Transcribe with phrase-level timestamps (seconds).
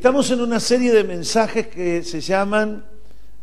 [0.00, 2.86] Estamos en una serie de mensajes que se llaman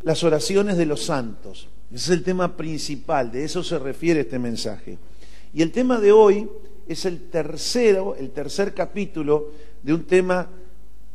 [0.02, 1.68] las oraciones de los santos.
[1.88, 4.98] Ese es el tema principal, de eso se refiere este mensaje.
[5.54, 6.50] Y el tema de hoy
[6.88, 9.52] es el tercero, el tercer capítulo
[9.84, 10.48] de un tema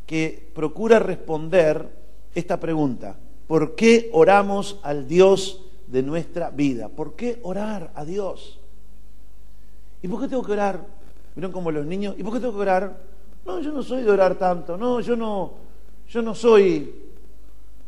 [0.06, 1.90] que procura responder
[2.34, 3.14] esta pregunta.
[3.46, 6.88] ¿Por qué oramos al Dios de nuestra vida?
[6.88, 8.60] ¿Por qué orar a Dios?
[10.00, 10.86] ¿Y por qué tengo que orar?
[11.36, 12.14] ¿Vieron como los niños?
[12.16, 13.13] ¿Y por qué tengo que orar?
[13.44, 14.76] No, yo no soy de orar tanto.
[14.76, 15.52] No, yo no,
[16.08, 16.94] yo no soy.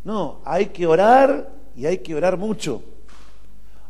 [0.05, 2.83] No, hay que orar y hay que orar mucho.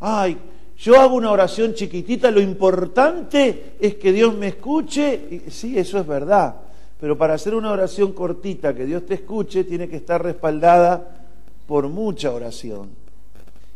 [0.01, 0.39] Ay,
[0.79, 5.43] yo hago una oración chiquitita, lo importante es que Dios me escuche.
[5.49, 6.57] sí, eso es verdad.
[7.01, 11.27] Pero para hacer una oración cortita, que Dios te escuche, tiene que estar respaldada
[11.67, 12.91] por mucha oración.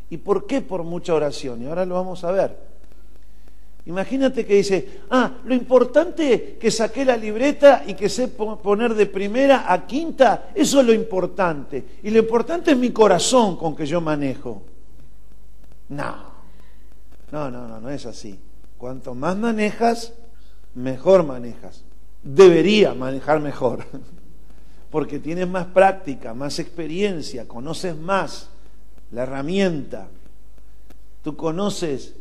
[0.08, 1.62] ¿Y por qué por mucha oración?
[1.62, 2.69] Y ahora lo vamos a ver.
[3.86, 8.94] Imagínate que dice, ah, lo importante es que saqué la libreta y que sé poner
[8.94, 11.84] de primera a quinta, eso es lo importante.
[12.02, 14.62] Y lo importante es mi corazón con que yo manejo.
[15.88, 16.14] No,
[17.32, 18.38] no, no, no, no es así.
[18.76, 20.12] Cuanto más manejas,
[20.74, 21.82] mejor manejas.
[22.22, 23.84] Debería manejar mejor,
[24.90, 28.50] porque tienes más práctica, más experiencia, conoces más
[29.10, 30.08] la herramienta.
[31.22, 32.14] Tú conoces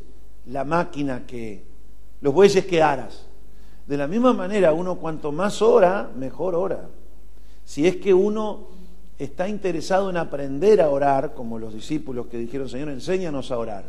[0.51, 1.63] la máquina que,
[2.21, 3.25] los bueyes que aras.
[3.87, 6.89] De la misma manera, uno cuanto más ora, mejor ora.
[7.65, 8.67] Si es que uno
[9.17, 13.83] está interesado en aprender a orar, como los discípulos que dijeron, Señor, enséñanos a orar.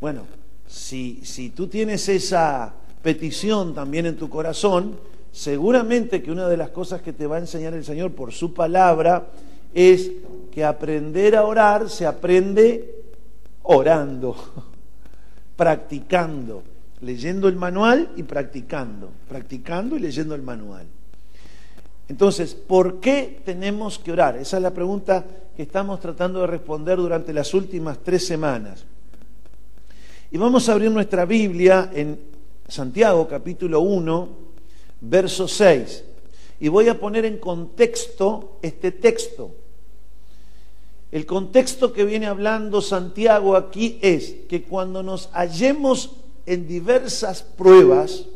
[0.00, 0.22] Bueno,
[0.66, 4.96] si, si tú tienes esa petición también en tu corazón,
[5.32, 8.54] seguramente que una de las cosas que te va a enseñar el Señor por su
[8.54, 9.28] palabra
[9.74, 10.10] es
[10.52, 13.02] que aprender a orar se aprende
[13.62, 14.36] orando
[15.58, 16.62] practicando,
[17.00, 20.86] leyendo el manual y practicando, practicando y leyendo el manual.
[22.08, 24.36] Entonces, ¿por qué tenemos que orar?
[24.36, 25.26] Esa es la pregunta
[25.56, 28.84] que estamos tratando de responder durante las últimas tres semanas.
[30.30, 32.20] Y vamos a abrir nuestra Biblia en
[32.68, 34.28] Santiago capítulo 1,
[35.00, 36.04] verso 6.
[36.60, 39.56] Y voy a poner en contexto este texto.
[41.10, 46.12] El contexto que viene hablando Santiago aquí es que cuando nos hallemos
[46.44, 48.26] en diversas pruebas,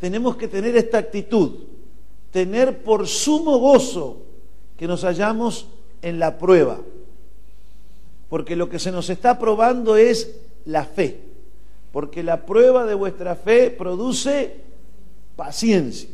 [0.00, 1.52] tenemos que tener esta actitud,
[2.30, 4.22] tener por sumo gozo
[4.76, 5.68] que nos hallamos
[6.02, 6.80] en la prueba,
[8.28, 10.34] porque lo que se nos está probando es
[10.64, 11.20] la fe,
[11.92, 14.56] porque la prueba de vuestra fe produce
[15.36, 16.13] paciencia.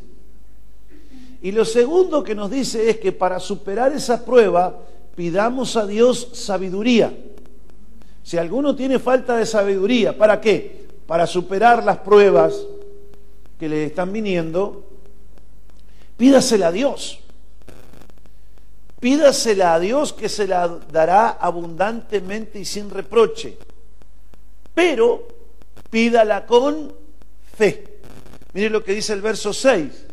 [1.43, 4.78] Y lo segundo que nos dice es que para superar esa prueba
[5.15, 7.12] pidamos a Dios sabiduría.
[8.23, 10.87] Si alguno tiene falta de sabiduría, ¿para qué?
[11.06, 12.55] Para superar las pruebas
[13.59, 14.84] que le están viniendo,
[16.17, 17.21] pídasela a Dios.
[19.01, 23.57] Pídasela a Dios que se la dará abundantemente y sin reproche.
[24.75, 25.27] Pero
[25.89, 26.93] pídala con
[27.57, 28.01] fe.
[28.53, 30.09] Mire lo que dice el verso 6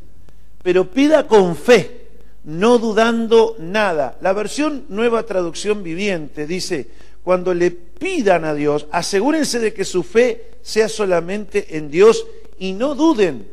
[0.68, 2.10] pero pida con fe,
[2.44, 4.18] no dudando nada.
[4.20, 6.90] La versión Nueva Traducción Viviente dice,
[7.24, 12.28] cuando le pidan a Dios, asegúrense de que su fe sea solamente en Dios
[12.60, 13.48] y no duden,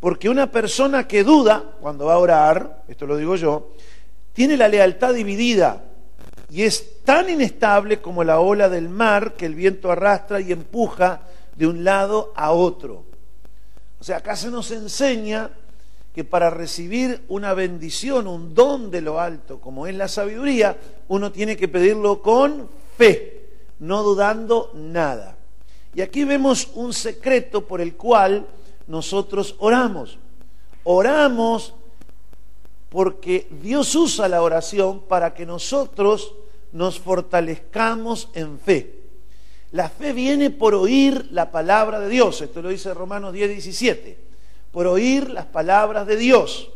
[0.00, 3.72] porque una persona que duda, cuando va a orar, esto lo digo yo,
[4.32, 5.84] tiene la lealtad dividida
[6.48, 11.20] y es tan inestable como la ola del mar que el viento arrastra y empuja
[11.54, 13.04] de un lado a otro.
[14.00, 15.50] O sea, acá se nos enseña
[16.16, 20.78] que para recibir una bendición, un don de lo alto, como es la sabiduría,
[21.08, 25.36] uno tiene que pedirlo con fe, no dudando nada.
[25.94, 28.46] Y aquí vemos un secreto por el cual
[28.86, 30.18] nosotros oramos.
[30.84, 31.74] Oramos
[32.88, 36.32] porque Dios usa la oración para que nosotros
[36.72, 39.00] nos fortalezcamos en fe.
[39.72, 42.40] La fe viene por oír la palabra de Dios.
[42.40, 44.25] Esto lo dice Romanos 10, 17
[44.76, 46.68] por oír las palabras de Dios.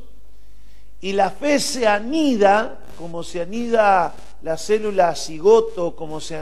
[1.03, 6.35] Y la fe se anida, como se anida la célula cigoto, como se,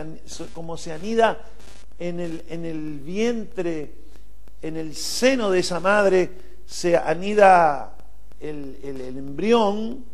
[0.93, 1.37] anida
[1.99, 3.91] en el, en el vientre,
[4.63, 6.31] en el seno de esa madre,
[6.65, 7.93] se anida
[8.39, 10.05] el, el embrión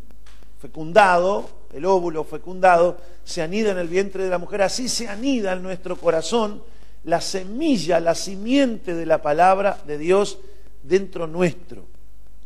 [0.59, 5.53] fecundado, el óvulo fecundado, se anida en el vientre de la mujer, así se anida
[5.53, 6.63] en nuestro corazón
[7.03, 10.39] la semilla, la simiente de la palabra de Dios
[10.87, 11.85] dentro nuestro.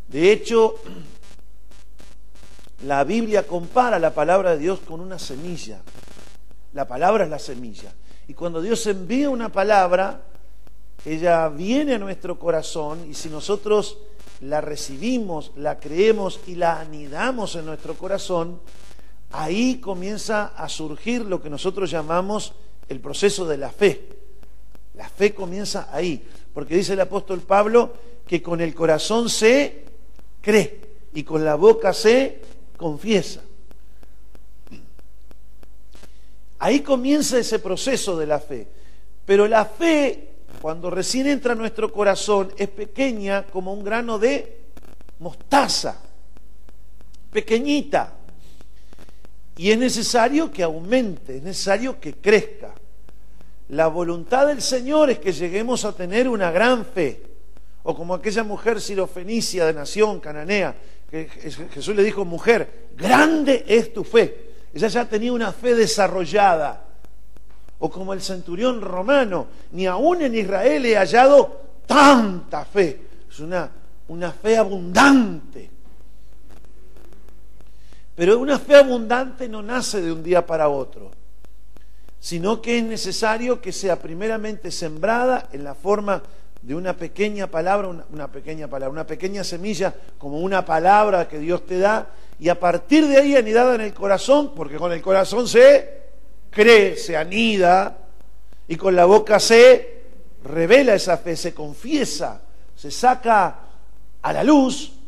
[0.08, 0.76] De hecho,
[2.84, 5.82] la Biblia compara la palabra de Dios con una semilla.
[6.74, 7.94] La palabra es la semilla.
[8.28, 10.22] Y cuando Dios envía una palabra,
[11.06, 13.98] ella viene a nuestro corazón y si nosotros
[14.42, 18.60] la recibimos, la creemos y la anidamos en nuestro corazón,
[19.32, 22.54] ahí comienza a surgir lo que nosotros llamamos
[22.88, 24.08] el proceso de la fe.
[24.96, 27.94] La fe comienza ahí, porque dice el apóstol Pablo
[28.30, 29.86] que con el corazón se
[30.40, 30.82] cree
[31.16, 32.40] y con la boca se
[32.78, 33.42] confiesa.
[36.60, 38.68] Ahí comienza ese proceso de la fe.
[39.26, 40.30] Pero la fe,
[40.62, 44.60] cuando recién entra a nuestro corazón, es pequeña como un grano de
[45.18, 46.00] mostaza,
[47.32, 48.14] pequeñita.
[49.58, 52.76] Y es necesario que aumente, es necesario que crezca.
[53.70, 57.29] La voluntad del Señor es que lleguemos a tener una gran fe.
[57.84, 60.76] O como aquella mujer sirofenicia de nación cananea,
[61.10, 64.50] que Jesús le dijo, mujer, grande es tu fe.
[64.74, 66.86] Ella ya tenía una fe desarrollada.
[67.80, 73.02] O como el centurión romano, ni aún en Israel he hallado tanta fe.
[73.30, 73.72] Es una,
[74.10, 75.72] una fe abundante.
[78.16, 81.10] Pero una fe abundante no nace de un día para otro,
[82.20, 86.22] sino que es necesario que sea primeramente sembrada en la forma
[86.62, 91.66] de una pequeña palabra, una, pequeña palabra, una pequeña semilla, como una palabra que Dios
[91.66, 92.10] te da,
[92.40, 96.00] y a partir de ahí anidada en el corazón, porque con el corazón se
[96.50, 97.98] cree, se anida,
[98.68, 100.04] y con la boca se
[100.44, 102.42] revela esa fe, se confiesa,
[102.76, 103.60] se saca
[104.22, 104.99] a la luz,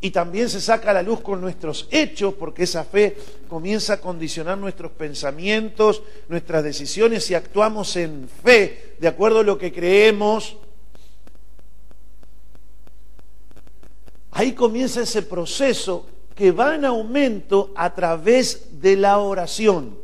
[0.00, 3.16] y también se saca a la luz con nuestros hechos, porque esa fe
[3.48, 9.58] comienza a condicionar nuestros pensamientos, nuestras decisiones, y actuamos en fe, de acuerdo a lo
[9.58, 10.56] que creemos.
[14.30, 19.98] Ahí comienza ese proceso que va en aumento a través de la oración.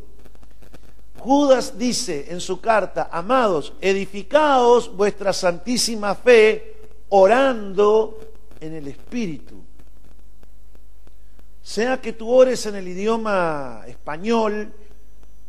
[1.18, 6.76] Judas dice en su carta, amados, edificaos vuestra santísima fe
[7.08, 8.20] orando
[8.60, 9.56] en el Espíritu.
[11.66, 14.72] Sea que tú ores en el idioma español,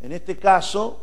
[0.02, 1.00] en este caso,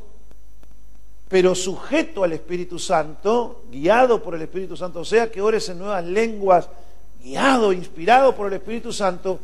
[1.29, 6.05] pero sujeto al Espíritu Santo, guiado por el Espíritu Santo, sea que ores en nuevas
[6.05, 6.69] lenguas,
[7.23, 9.39] guiado, inspirado por el Espíritu Santo,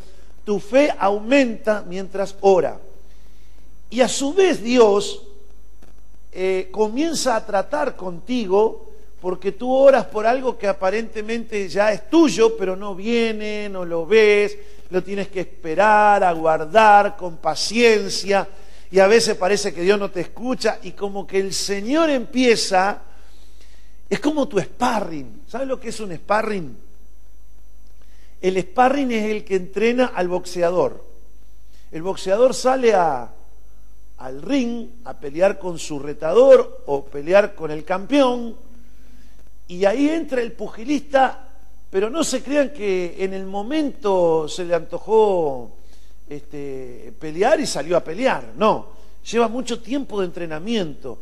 [0.45, 2.81] tu fe aumenta mientras ora.
[3.91, 5.23] Y a su vez Dios
[6.33, 8.90] eh, comienza a tratar contigo
[9.21, 14.07] porque tú oras por algo que aparentemente ya es tuyo, pero no viene, no lo
[14.07, 14.57] ves,
[14.89, 18.49] lo tienes que esperar, aguardar con paciencia,
[18.91, 23.03] y a veces parece que Dios no te escucha, y como que el Señor empieza,
[24.09, 25.43] es como tu sparring.
[25.47, 26.77] ¿Sabes lo que es un sparring?
[28.41, 31.05] El sparring es el que entrena al boxeador.
[31.93, 33.31] El boxeador sale a,
[34.19, 38.57] al ring a pelear con su retador o pelear con el campeón
[39.71, 41.47] y ahí entra el pugilista,
[41.89, 45.77] pero no se crean que en el momento se le antojó
[46.29, 48.89] este, pelear y salió a pelear, no,
[49.31, 51.21] lleva mucho tiempo de entrenamiento.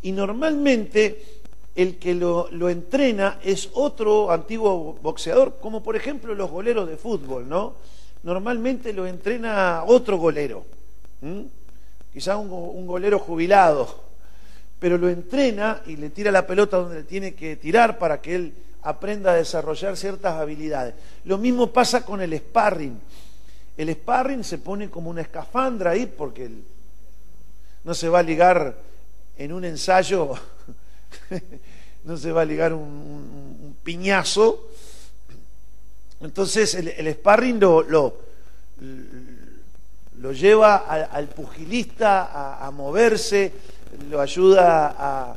[0.00, 1.40] Y normalmente
[1.76, 7.46] el que lo, entrena es otro antiguo boxeador, como por ejemplo los goleros de fútbol,
[7.46, 7.74] ¿no?
[8.22, 10.64] Normalmente lo entrena otro golero,
[12.14, 14.09] quizá un, un, golero jubilado,
[14.80, 18.34] pero lo entrena y le tira la pelota donde le tiene que tirar para que
[18.34, 20.94] él aprenda a desarrollar ciertas habilidades.
[21.24, 22.98] Lo mismo pasa con el sparring.
[23.76, 26.50] El sparring se pone como una escafandra ahí porque
[27.84, 28.74] no se va a ligar
[29.38, 30.34] en un ensayo
[32.04, 34.68] no se va a ligar un, piñazo.
[36.20, 38.14] Entonces el, sparring lo, lo,
[40.32, 43.52] lleva al, pugilista a, moverse,
[44.08, 45.36] lo ayuda a,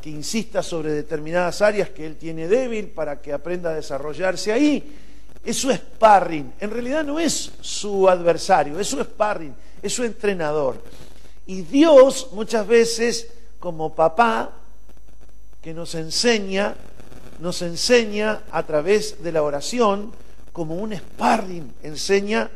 [0.00, 4.96] que insista sobre determinadas áreas que él tiene débil para que aprenda a desarrollarse ahí.
[5.44, 6.52] Es su sparring.
[6.60, 10.82] En realidad no es su adversario, es su sparring, es su entrenador.
[11.46, 14.50] Y Dios muchas veces, como papá,
[15.60, 16.74] que nos enseña,
[17.40, 20.12] nos enseña a través de la oración
[20.52, 22.50] como un sparring, enseña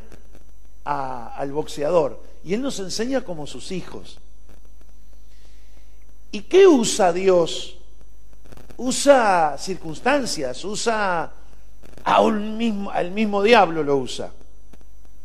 [0.84, 2.20] al boxeador.
[2.44, 4.18] Y Él nos enseña como sus hijos.
[6.32, 7.78] ¿Y qué usa Dios?
[8.76, 11.32] Usa circunstancias, usa
[12.04, 14.30] a un mismo, al mismo diablo lo usa.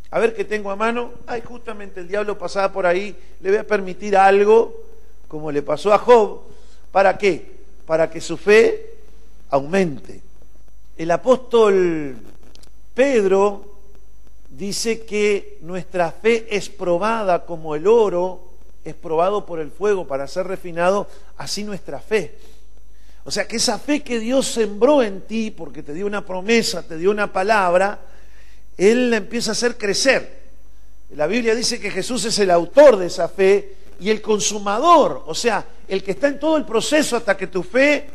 [0.09, 1.11] A ver qué tengo a mano.
[1.27, 3.15] Ay, justamente el diablo pasaba por ahí.
[3.41, 4.83] Le voy a permitir algo,
[5.27, 6.41] como le pasó a Job.
[6.91, 7.61] ¿Para qué?
[7.91, 8.93] para que su fe
[9.49, 10.21] aumente.
[10.97, 12.15] El apóstol
[12.93, 13.65] Pedro
[14.49, 18.50] dice que nuestra fe es probada como el oro
[18.83, 21.07] es probado por el fuego para ser refinado,
[21.37, 22.35] así nuestra fe.
[23.23, 26.81] O sea que esa fe que Dios sembró en ti, porque te dio una promesa,
[26.81, 27.99] te dio una palabra,
[28.77, 30.41] Él la empieza a hacer crecer.
[31.11, 35.35] La Biblia dice que Jesús es el autor de esa fe y el consumador, o
[35.35, 38.09] sea, el que está en todo el proceso hasta que tu fe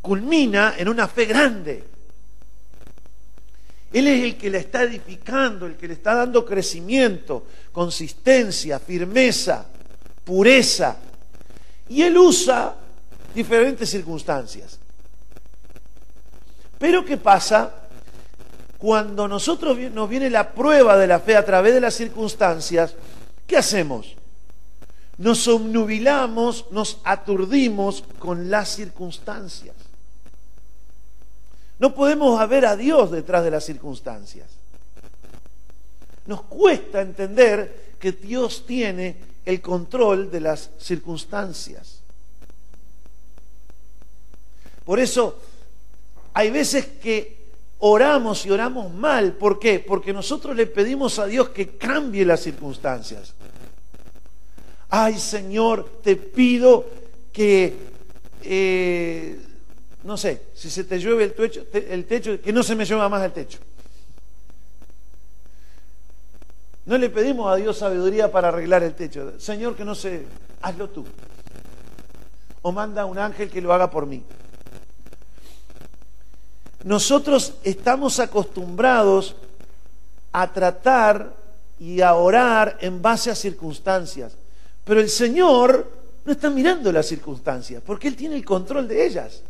[0.00, 1.84] culmina en una fe grande.
[3.92, 9.68] Él es el que la está edificando, el que le está dando crecimiento, consistencia, firmeza,
[10.24, 10.96] pureza.
[11.88, 12.74] Y Él usa
[13.34, 14.78] diferentes circunstancias.
[16.78, 17.72] Pero ¿qué pasa?
[18.78, 22.94] Cuando nosotros nos viene la prueba de la fe a través de las circunstancias,
[23.46, 24.14] ¿qué hacemos?
[25.16, 29.76] Nos obnubilamos, nos aturdimos con las circunstancias.
[31.78, 34.48] No podemos ver a Dios detrás de las circunstancias.
[36.26, 42.00] Nos cuesta entender que Dios tiene el control de las circunstancias.
[44.84, 45.38] Por eso
[46.34, 47.44] hay veces que
[47.78, 49.32] oramos y oramos mal.
[49.34, 49.80] ¿Por qué?
[49.80, 53.34] Porque nosotros le pedimos a Dios que cambie las circunstancias.
[54.90, 56.86] Ay Señor, te pido
[57.32, 57.74] que
[58.42, 59.38] eh,
[60.04, 63.08] no sé, si se te llueve el techo, el techo, que no se me llueva
[63.08, 63.58] más el techo.
[66.86, 69.38] No le pedimos a Dios sabiduría para arreglar el techo.
[69.38, 70.26] Señor, que no se,
[70.60, 71.04] hazlo tú.
[72.62, 74.22] O manda un ángel que lo haga por mí.
[76.84, 79.36] Nosotros estamos acostumbrados
[80.32, 81.34] a tratar
[81.80, 84.36] y a orar en base a circunstancias.
[84.84, 85.90] Pero el Señor
[86.24, 89.42] no está mirando las circunstancias, porque Él tiene el control de ellas.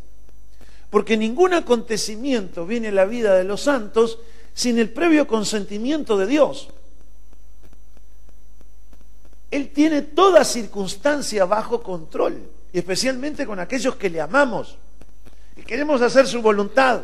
[0.89, 4.19] Porque ningún acontecimiento viene a la vida de los santos
[4.53, 6.69] sin el previo consentimiento de Dios.
[9.55, 12.41] Él tiene toda circunstancia bajo control,
[12.73, 14.77] y especialmente con aquellos que le amamos,
[15.55, 17.03] y queremos hacer su voluntad,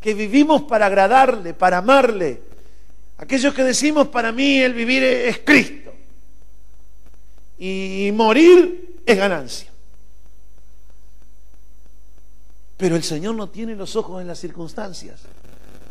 [0.00, 2.40] que vivimos para agradarle, para amarle.
[3.18, 5.92] Aquellos que decimos, para mí el vivir es Cristo,
[7.58, 9.70] y morir es ganancia.
[12.78, 15.20] Pero el Señor no tiene los ojos en las circunstancias.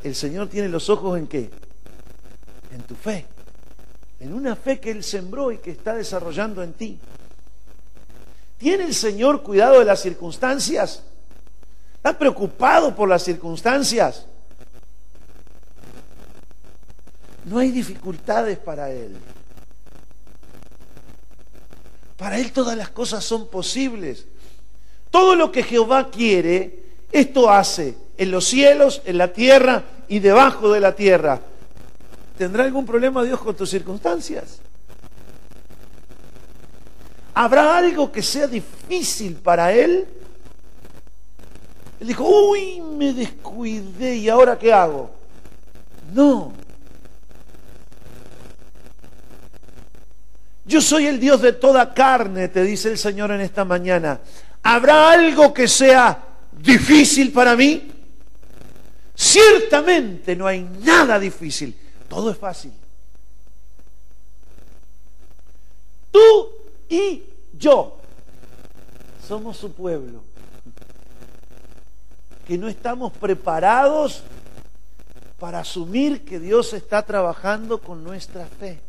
[0.04, 1.52] El Señor tiene los ojos en qué?
[2.72, 3.28] En tu fe.
[4.26, 6.98] En una fe que Él sembró y que está desarrollando en ti.
[8.58, 11.04] ¿Tiene el Señor cuidado de las circunstancias?
[11.94, 14.26] ¿Está preocupado por las circunstancias?
[17.44, 19.16] No hay dificultades para Él.
[22.18, 24.26] Para Él todas las cosas son posibles.
[25.12, 26.80] Todo lo que Jehová quiere,
[27.12, 31.42] esto hace en los cielos, en la tierra y debajo de la tierra.
[32.38, 34.60] ¿Tendrá algún problema Dios con tus circunstancias?
[37.34, 40.08] ¿Habrá algo que sea difícil para Él?
[42.00, 45.12] Él dijo, uy, me descuidé y ahora qué hago.
[46.14, 46.54] No.
[50.66, 54.20] Yo soy el Dios de toda carne, te dice el Señor en esta mañana.
[54.64, 56.18] ¿Habrá algo que sea
[56.52, 57.92] difícil para mí?
[59.14, 61.76] Ciertamente no hay nada difícil,
[62.08, 62.74] todo es fácil.
[66.12, 66.50] Tú
[66.90, 67.98] y yo
[69.28, 70.22] somos su pueblo,
[72.48, 74.24] que no estamos preparados
[75.40, 78.80] para asumir que Dios está trabajando con nuestra fe.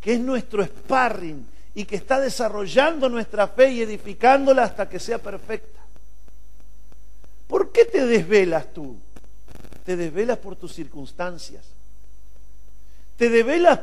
[0.00, 5.18] Que es nuestro sparring, y que está desarrollando nuestra fe y edificándola hasta que sea
[5.18, 5.78] perfecta.
[7.46, 8.96] ¿Por qué te desvelas tú?
[9.86, 11.64] Te desvelas por tus circunstancias.
[13.16, 13.80] Te desvelas,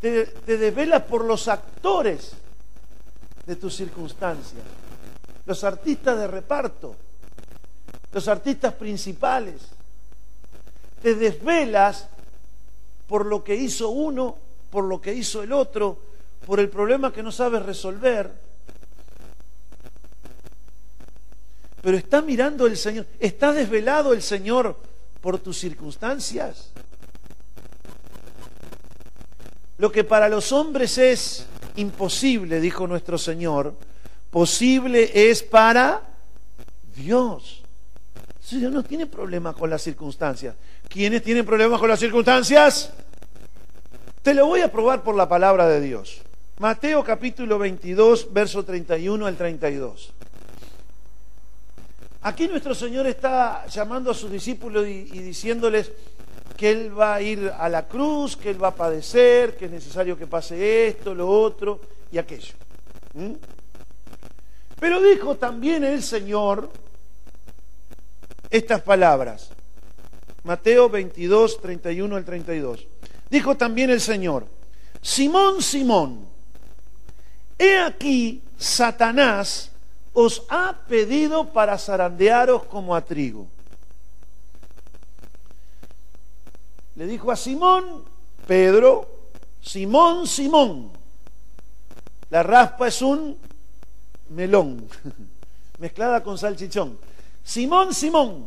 [0.00, 2.32] te, desvelas por los actores
[3.46, 4.60] de tus circunstancias.
[5.46, 6.96] Los artistas de reparto,
[8.12, 9.62] los artistas principales.
[11.00, 12.08] Te desvelas
[13.06, 14.36] por lo que hizo uno,
[14.72, 15.96] por lo que hizo el otro,
[16.44, 18.32] por el problema que no sabes resolver.
[21.82, 24.76] Pero está mirando el Señor, está desvelado el Señor
[25.26, 26.70] por tus circunstancias.
[29.76, 33.74] Lo que para los hombres es imposible, dijo nuestro Señor,
[34.30, 36.02] posible es para
[36.94, 37.64] Dios.
[38.48, 40.54] Dios no tiene problema con las circunstancias.
[40.88, 42.92] ¿Quiénes tienen problemas con las circunstancias?
[44.22, 46.22] Te lo voy a probar por la palabra de Dios.
[46.60, 50.12] Mateo capítulo 22, verso 31 al 32.
[52.26, 55.92] Aquí nuestro Señor está llamando a sus discípulos y, diciéndoles
[56.56, 59.70] que Él va a ir a la cruz, que Él va a padecer, que es
[59.70, 61.80] necesario que pase esto, lo otro
[62.10, 62.54] y aquello.
[64.80, 66.68] Pero dijo también el Señor
[68.50, 69.50] estas palabras.
[70.42, 72.88] Mateo 22, 31 al 32.
[73.30, 74.48] Dijo también el Señor,
[75.00, 76.26] Simón, Simón,
[77.56, 79.70] he aquí Satanás
[80.16, 83.46] os ha pedido para zarandearos como a trigo.
[86.96, 88.02] Le dijo a Simón,
[88.46, 89.06] Pedro,
[89.60, 90.90] Simón, Simón,
[92.30, 93.36] la raspa es un
[94.30, 94.88] melón,
[95.78, 96.98] mezclada con salchichón.
[97.44, 98.46] Simón, Simón,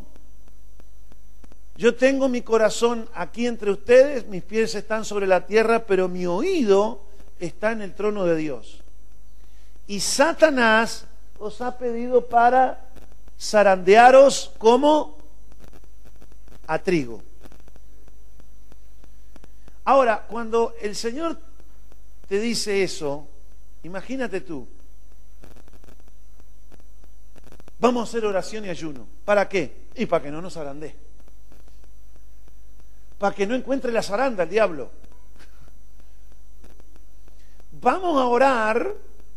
[1.77, 6.25] yo tengo mi corazón aquí entre ustedes, mis pies están sobre la tierra, pero mi
[6.25, 7.03] oído
[7.39, 8.81] está en el trono de Dios.
[9.85, 11.05] Y Satanás
[11.39, 12.89] os ha pedido para
[13.39, 15.17] zarandearos como
[16.67, 17.23] a trigo.
[19.85, 21.39] Ahora, cuando el Señor
[22.27, 23.27] te dice eso,
[23.83, 24.67] imagínate tú,
[27.79, 29.07] vamos a hacer oración y ayuno.
[29.25, 29.87] ¿Para qué?
[29.95, 30.95] Y para que no nos zarandee.
[33.17, 34.91] Para que no encuentre la zaranda el diablo.
[37.81, 38.93] Vamos a orar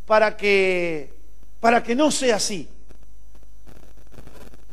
[0.06, 1.21] para que
[1.62, 2.68] para que no sea así.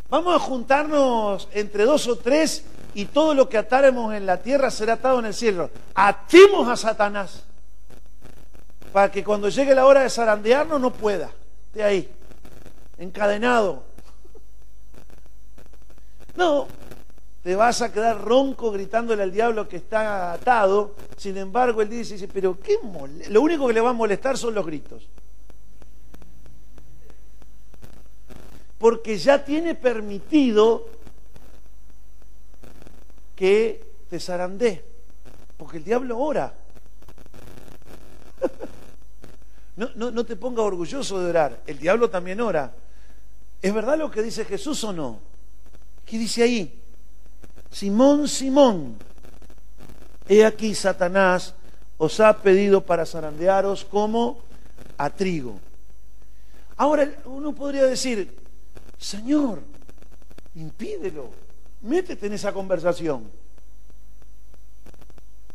[0.09, 2.63] Vamos a juntarnos entre dos o tres
[2.95, 5.69] y todo lo que ataremos en la tierra será atado en el cielo.
[5.93, 7.43] Atemos a Satanás
[8.91, 11.29] para que cuando llegue la hora de zarandearnos no pueda.
[11.75, 12.09] De ahí,
[12.97, 13.83] encadenado.
[16.35, 16.65] No,
[17.43, 20.95] te vas a quedar ronco gritándole al diablo que está atado.
[21.17, 22.79] Sin embargo, él dice, pero qué
[23.29, 25.07] lo único que le va a molestar son los gritos.
[28.79, 30.87] Porque ya tiene permitido
[33.35, 34.83] que te zarandé.
[35.57, 36.53] Porque el diablo ora.
[39.75, 41.61] No, no, no te ponga orgulloso de orar.
[41.65, 42.73] El diablo también ora.
[43.61, 45.19] ¿Es verdad lo que dice Jesús o no?
[46.05, 46.81] ¿Qué dice ahí?
[47.71, 48.97] Simón, Simón,
[50.27, 51.53] he aquí Satanás
[51.97, 54.39] os ha pedido para zarandearos como
[54.97, 55.59] a trigo.
[56.77, 58.38] Ahora uno podría decir,
[58.99, 59.61] Señor,
[60.55, 61.29] impídelo,
[61.81, 63.31] métete en esa conversación.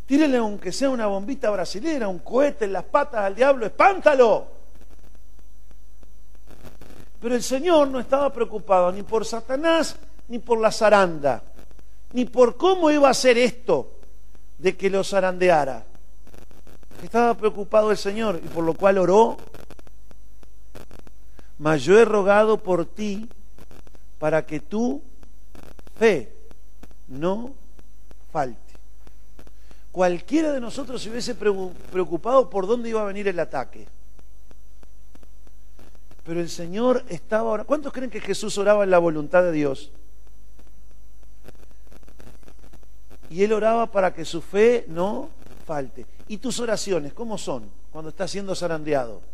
[0.07, 4.47] Tírele aunque sea una bombita brasilera, un cohete en las patas al diablo, espántalo.
[7.21, 9.97] Pero el Señor no estaba preocupado ni por Satanás
[10.29, 11.43] ni por la zaranda,
[12.13, 13.93] ni por cómo iba a ser esto
[14.59, 15.85] de que lo zarandeara.
[17.03, 19.37] Estaba preocupado el Señor y por lo cual oró.
[21.59, 23.29] Mas yo he rogado por ti
[24.19, 25.03] para que tu
[25.99, 26.33] fe
[27.09, 27.53] no
[28.33, 28.75] falte.
[29.93, 33.87] Cualquiera de nosotros se hubiese preocupado por dónde iba a venir el ataque.
[36.25, 37.69] Pero el Señor estaba orando.
[37.69, 39.93] ¿Cuántos creen que Jesús oraba en la voluntad de Dios?
[43.31, 45.29] Y él oraba para que su fe no
[45.67, 46.07] falte.
[46.27, 49.34] ¿Y tus oraciones cómo son cuando estás siendo zarandeado?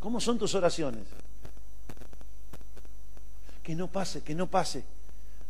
[0.00, 1.04] ¿Cómo son tus oraciones?
[3.62, 4.84] Que no pase, que no pase.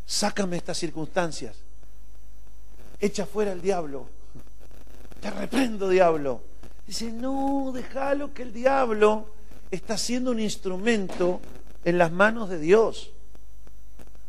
[0.06, 1.56] Sácame estas circunstancias
[3.00, 4.06] echa fuera el diablo.
[5.20, 6.42] Te reprendo, diablo.
[6.86, 9.28] Dice, no, déjalo que el diablo
[9.70, 11.40] está siendo un instrumento
[11.84, 13.10] en las manos de Dios.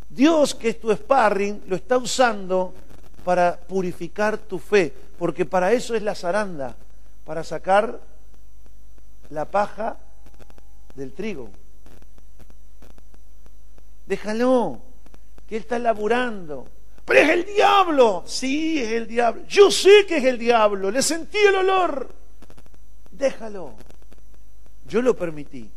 [0.10, 2.73] Dios, que es tu sparring, lo está usando
[3.23, 6.75] para purificar tu fe, porque para eso es la zaranda,
[7.25, 7.99] para sacar
[9.30, 9.97] la paja
[10.97, 11.49] del trigo.
[14.07, 14.81] Déjalo,
[15.47, 16.67] que Él está laburando.
[17.05, 18.23] Pero es el diablo.
[18.25, 19.43] Sí, es el diablo.
[19.47, 20.91] Yo sé que es el diablo.
[20.91, 22.10] Le sentí el olor.
[23.12, 23.75] Déjalo.
[24.88, 25.69] Yo lo permití.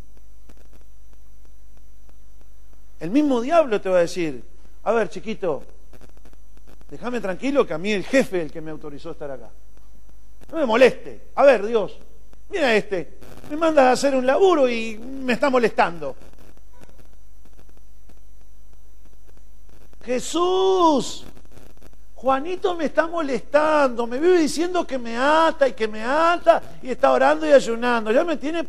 [2.98, 4.42] El mismo diablo te va a decir,
[4.82, 5.62] a ver, chiquito,
[6.90, 9.50] déjame tranquilo que a mí el jefe es el que me autorizó estar acá.
[10.50, 11.28] No me moleste.
[11.34, 11.96] A ver, Dios,
[12.50, 13.18] mira este,
[13.50, 16.14] me mandas a hacer un laburo y me está molestando.
[20.04, 21.24] Jesús,
[22.14, 26.90] Juanito me está molestando, me vive diciendo que me ata y que me ata y
[26.90, 28.12] está orando y ayunando.
[28.12, 28.68] Ya me tiene...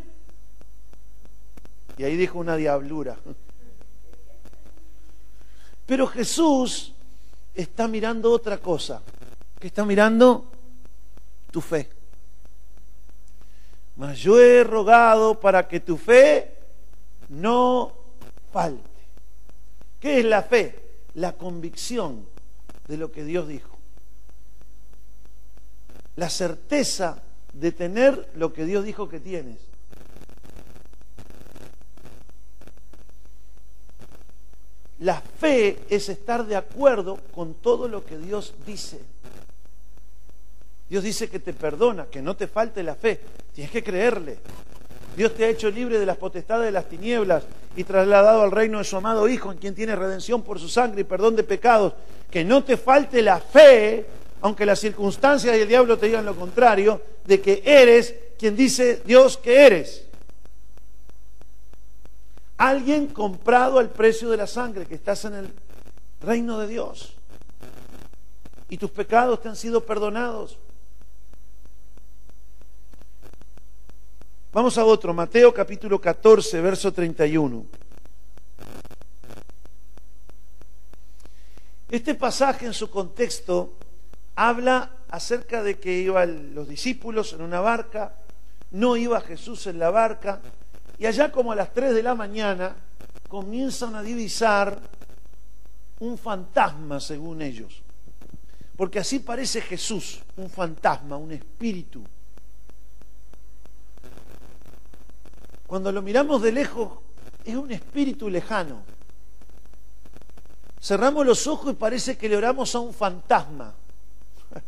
[1.96, 3.16] Y ahí dijo una diablura.
[5.86, 6.92] Pero Jesús
[7.54, 9.00] está mirando otra cosa,
[9.60, 10.50] que está mirando
[11.52, 11.88] tu fe.
[13.96, 16.54] Mas yo he rogado para que tu fe
[17.28, 17.92] no
[18.52, 18.82] falte.
[20.00, 20.82] ¿Qué es la fe?
[21.14, 22.26] la convicción
[22.88, 23.78] de lo que Dios dijo.
[26.16, 29.58] La certeza de tener lo que Dios dijo que tienes.
[34.98, 39.00] La fe es estar de acuerdo con todo lo que Dios dice.
[40.92, 43.18] Dios dice que te perdona, que no te falte la fe.
[43.54, 44.36] Tienes que creerle.
[45.16, 48.76] Dios te ha hecho libre de las potestades de las tinieblas y trasladado al reino
[48.76, 51.94] de su amado Hijo, en quien tiene redención por su sangre y perdón de pecados.
[52.30, 54.04] Que no te falte la fe,
[54.42, 59.00] aunque las circunstancias y el diablo te digan lo contrario, de que eres quien dice
[59.06, 60.04] Dios que eres.
[62.58, 65.52] Alguien comprado al precio de la sangre, que estás en el
[66.20, 67.14] reino de Dios.
[68.68, 70.58] Y tus pecados te han sido perdonados.
[74.54, 77.64] Vamos a otro, Mateo capítulo 14, verso 31.
[81.88, 83.72] Este pasaje en su contexto
[84.36, 88.14] habla acerca de que iban los discípulos en una barca,
[88.72, 90.42] no iba Jesús en la barca,
[90.98, 92.76] y allá como a las 3 de la mañana
[93.28, 94.78] comienzan a divisar
[96.00, 97.80] un fantasma, según ellos.
[98.76, 102.04] Porque así parece Jesús, un fantasma, un espíritu
[105.72, 106.90] Cuando lo miramos de lejos,
[107.46, 108.82] es un espíritu lejano.
[110.78, 113.72] Cerramos los ojos y parece que le oramos a un fantasma.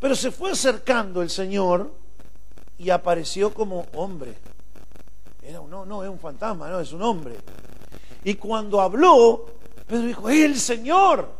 [0.00, 1.94] Pero se fue acercando el Señor
[2.78, 4.34] y apareció como hombre.
[5.40, 7.36] Era no, no, es un fantasma, no, es un hombre.
[8.24, 9.46] Y cuando habló,
[9.86, 11.30] Pedro dijo, ¡es el Señor!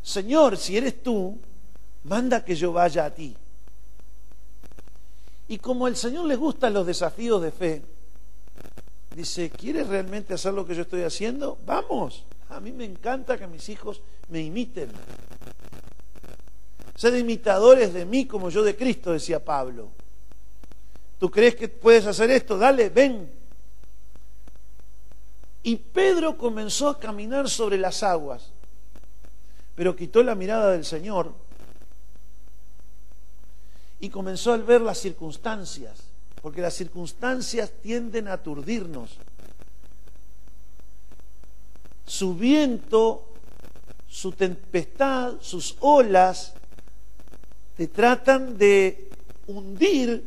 [0.00, 1.36] Señor, si eres tú,
[2.04, 3.36] manda que yo vaya a ti.
[5.48, 7.82] Y como al Señor le gustan los desafíos de fe,
[9.14, 11.58] dice, ¿quieres realmente hacer lo que yo estoy haciendo?
[11.64, 12.24] Vamos.
[12.50, 14.90] A mí me encanta que mis hijos me imiten.
[16.96, 19.88] Sed imitadores de mí como yo de Cristo, decía Pablo.
[21.18, 22.58] ¿Tú crees que puedes hacer esto?
[22.58, 23.30] Dale, ven.
[25.62, 28.52] Y Pedro comenzó a caminar sobre las aguas,
[29.74, 31.32] pero quitó la mirada del Señor
[34.00, 35.98] y comenzó a ver las circunstancias,
[36.42, 39.16] porque las circunstancias tienden a aturdirnos.
[42.06, 43.24] Su viento,
[44.08, 46.52] su tempestad, sus olas
[47.76, 49.10] te tratan de
[49.46, 50.24] hundir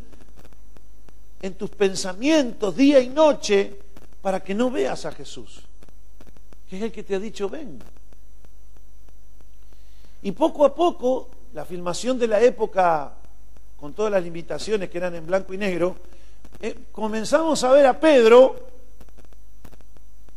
[1.42, 3.80] en tus pensamientos día y noche
[4.22, 5.62] para que no veas a Jesús,
[6.70, 7.80] que es el que te ha dicho ven.
[10.22, 13.14] Y poco a poco, la filmación de la época
[13.80, 15.96] con todas las limitaciones que eran en blanco y negro,
[16.62, 18.68] eh, comenzamos a ver a Pedro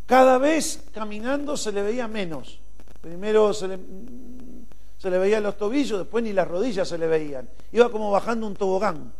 [0.06, 2.58] cada vez caminando se le veía menos.
[3.00, 3.78] Primero se le,
[4.98, 7.48] se le veían los tobillos, después ni las rodillas se le veían.
[7.72, 9.12] Iba como bajando un tobogán.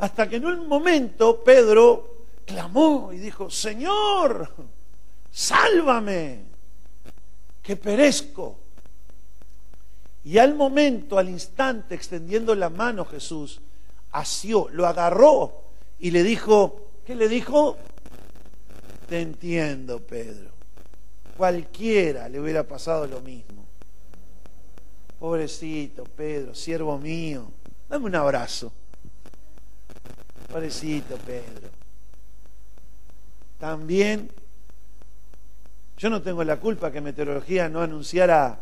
[0.00, 4.48] Hasta que en un momento Pedro clamó y dijo, Señor,
[5.30, 6.42] sálvame,
[7.62, 8.59] que perezco.
[10.24, 13.60] Y al momento, al instante, extendiendo la mano Jesús,
[14.12, 15.62] asió, lo agarró
[15.98, 17.76] y le dijo, ¿qué le dijo?
[19.08, 20.50] Te entiendo, Pedro.
[21.36, 23.64] Cualquiera le hubiera pasado lo mismo.
[25.18, 27.50] Pobrecito, Pedro, siervo mío,
[27.88, 28.72] dame un abrazo.
[30.50, 31.68] Pobrecito, Pedro.
[33.58, 34.30] También,
[35.98, 38.58] yo no tengo la culpa que meteorología no anunciara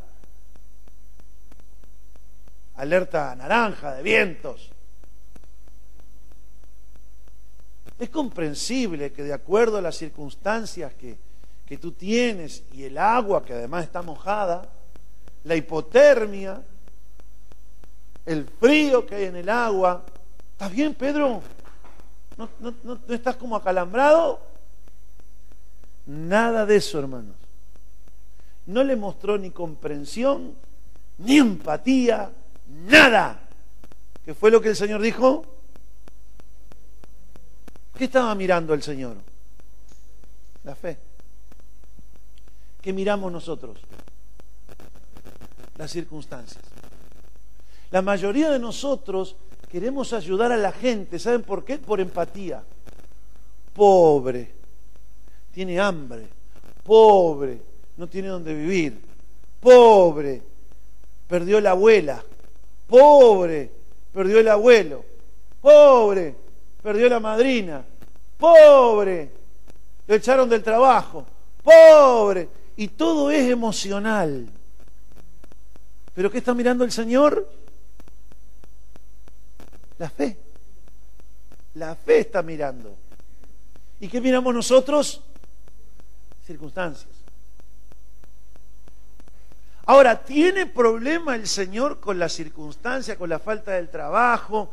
[2.78, 4.70] alerta naranja de vientos.
[7.98, 11.18] Es comprensible que de acuerdo a las circunstancias que,
[11.66, 14.68] que tú tienes y el agua que además está mojada,
[15.42, 16.62] la hipotermia,
[18.24, 20.04] el frío que hay en el agua.
[20.52, 21.42] ¿Estás bien, Pedro?
[22.36, 24.40] ¿No, no, no estás como acalambrado?
[26.06, 27.34] Nada de eso, hermanos.
[28.66, 30.54] No le mostró ni comprensión,
[31.18, 32.30] ni empatía,
[32.68, 33.48] nada.
[34.24, 35.44] ¿Qué fue lo que el Señor dijo?
[37.96, 39.16] ¿Qué estaba mirando el Señor?
[40.64, 40.98] La fe.
[42.80, 43.78] ¿Qué miramos nosotros?
[45.76, 46.62] Las circunstancias.
[47.90, 49.36] La mayoría de nosotros
[49.70, 51.18] queremos ayudar a la gente.
[51.18, 51.78] ¿Saben por qué?
[51.78, 52.62] Por empatía.
[53.74, 54.52] Pobre.
[55.52, 56.28] Tiene hambre.
[56.84, 57.60] Pobre.
[57.96, 59.00] No tiene donde vivir.
[59.60, 60.42] Pobre.
[61.26, 62.22] Perdió la abuela.
[62.88, 63.70] Pobre,
[64.12, 65.04] perdió el abuelo.
[65.60, 66.34] Pobre,
[66.82, 67.84] perdió la madrina.
[68.38, 69.30] Pobre,
[70.06, 71.26] lo echaron del trabajo.
[71.62, 72.48] Pobre.
[72.76, 74.48] Y todo es emocional.
[76.14, 77.48] ¿Pero qué está mirando el Señor?
[79.98, 80.36] La fe.
[81.74, 82.96] La fe está mirando.
[84.00, 85.20] ¿Y qué miramos nosotros?
[86.46, 87.17] Circunstancias.
[89.88, 94.70] Ahora, ¿tiene problema el Señor con la circunstancia, con la falta del trabajo,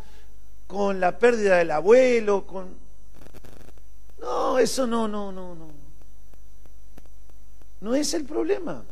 [0.68, 2.68] con la pérdida del abuelo, con...
[4.20, 5.70] No, eso no, no, no, no.
[7.80, 8.84] No es el problema.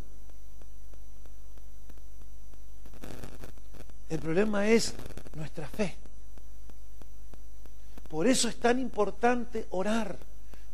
[4.07, 4.93] El problema es
[5.36, 5.93] nuestra fe.
[8.07, 10.15] Por eso es tan importante orar,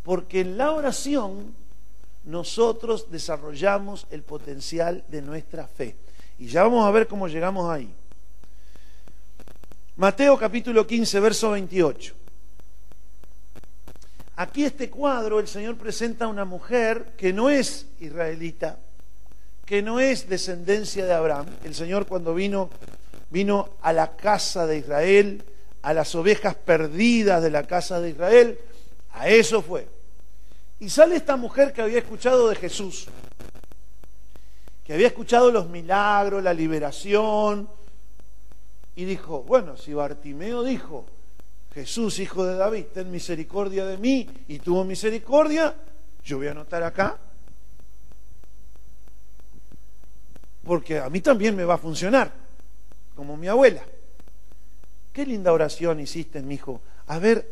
[0.04, 1.56] porque en la oración
[2.24, 5.96] nosotros desarrollamos el potencial de nuestra fe.
[6.38, 7.90] Y ya vamos a ver cómo llegamos ahí.
[9.96, 12.14] Mateo capítulo 15, verso 28.
[14.38, 18.80] Aquí este cuadro el Señor presenta a una mujer que no es israelita,
[19.66, 21.48] que no es descendencia de Abraham.
[21.66, 22.70] El Señor cuando vino,
[23.30, 25.44] vino a la casa de Israel,
[25.82, 28.58] a las ovejas perdidas de la casa de Israel,
[29.12, 29.99] a eso fue.
[30.80, 33.08] Y sale esta mujer que había escuchado de Jesús,
[34.86, 37.70] que había escuchado los milagros, la liberación,
[38.96, 41.06] y dijo, bueno, si Bartimeo dijo,
[41.74, 45.76] Jesús, hijo de David, ten misericordia de mí, y tuvo misericordia,
[46.24, 47.18] yo voy a anotar acá,
[50.64, 52.32] porque a mí también me va a funcionar,
[53.16, 53.84] como mi abuela.
[55.12, 56.82] Qué linda oración hiciste, mi hijo.
[57.08, 57.46] A ver,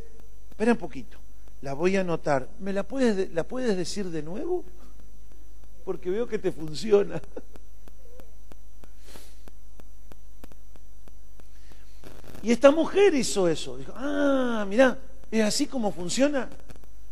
[0.49, 1.17] espera un poquito,
[1.61, 2.49] la voy a anotar.
[2.59, 4.63] ¿Me la puedes, la puedes decir de nuevo?
[5.83, 7.21] Porque veo que te funciona.
[12.43, 13.77] Y esta mujer hizo eso.
[13.77, 14.97] Dijo, ah, mirá,
[15.31, 16.49] es así como funciona.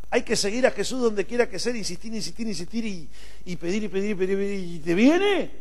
[0.10, 3.10] Hay que seguir a Jesús donde quiera que sea, insistir, insistir, insistir y,
[3.46, 5.52] y pedir y pedir y pedir, ¿Y te viene?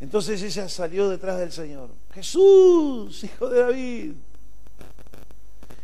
[0.00, 1.88] Entonces ella salió detrás del Señor.
[2.14, 4.12] Jesús, hijo de David.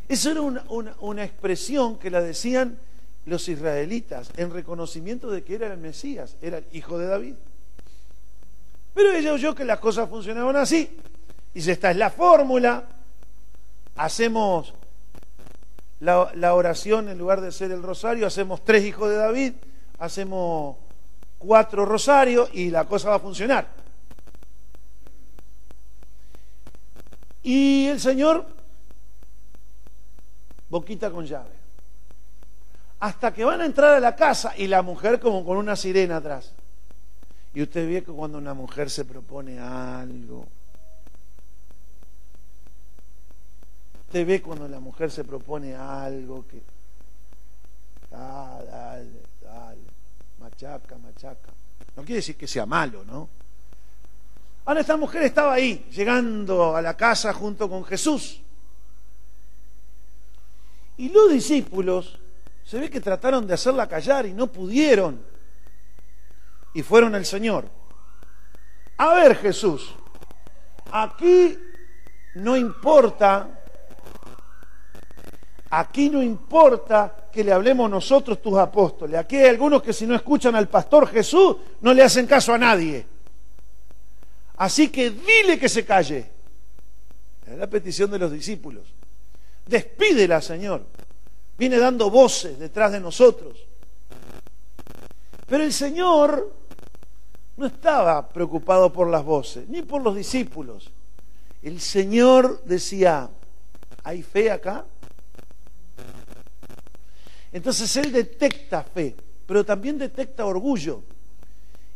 [0.09, 0.65] Eso era una,
[1.01, 2.79] una, expresión que la decían
[3.27, 7.35] los israelitas en reconocimiento de que era el Mesías, era el hijo de David.
[8.95, 10.99] Pero ella oyó que las cosas funcionaban así.
[11.53, 12.85] Dice, esta es la fórmula.
[13.97, 14.73] Hacemos
[16.01, 19.53] la, la, oración en lugar de ser el rosario, hacemos tres hijos de David,
[19.99, 20.77] hacemos
[21.39, 23.69] cuatro rosarios y la cosa va a funcionar.
[27.43, 28.47] Y el Señor,
[30.69, 31.57] boquita con llave.
[33.01, 36.17] Hasta que van a entrar a la casa y la mujer como con una sirena
[36.17, 36.53] atrás.
[37.55, 40.47] Y usted ve que cuando una mujer se propone algo,
[44.07, 46.61] usted ve cuando la mujer se propone algo que,
[48.13, 49.81] ah, dale, dale,
[50.41, 51.51] machaca, machaca.
[51.97, 53.29] No quiere decir que sea malo, ¿no?
[54.65, 58.41] Ahora esta mujer estaba ahí, llegando a la casa junto con Jesús.
[60.99, 62.19] Y los discípulos
[62.65, 65.21] se ve que trataron de hacerla callar y no pudieron
[66.75, 67.67] y fueron al Señor.
[68.99, 69.95] A ver Jesús,
[70.91, 71.57] aquí
[72.35, 73.49] no importa,
[75.71, 79.19] aquí no importa que le hablemos nosotros tus apóstoles.
[79.19, 82.59] Aquí hay algunos que si no escuchan al pastor Jesús no le hacen caso a
[82.59, 83.07] nadie.
[84.57, 86.29] Así que dile que se calle.
[87.47, 88.98] Es la petición de los discípulos.
[89.69, 90.83] Despídela, Señor.
[91.59, 93.59] Viene dando voces detrás de nosotros.
[95.47, 96.55] Pero el Señor
[97.57, 100.91] no estaba preocupado por las voces, ni por los discípulos.
[101.63, 103.29] El Señor decía,
[104.05, 104.87] ¿hay fe acá?
[107.53, 111.03] Entonces Él detecta fe, pero también detecta orgullo.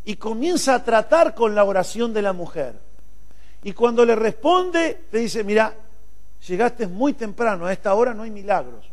[0.05, 2.75] Y comienza a tratar con la oración de la mujer.
[3.63, 5.75] Y cuando le responde, te dice, mira,
[6.47, 8.85] llegaste muy temprano, a esta hora no hay milagros.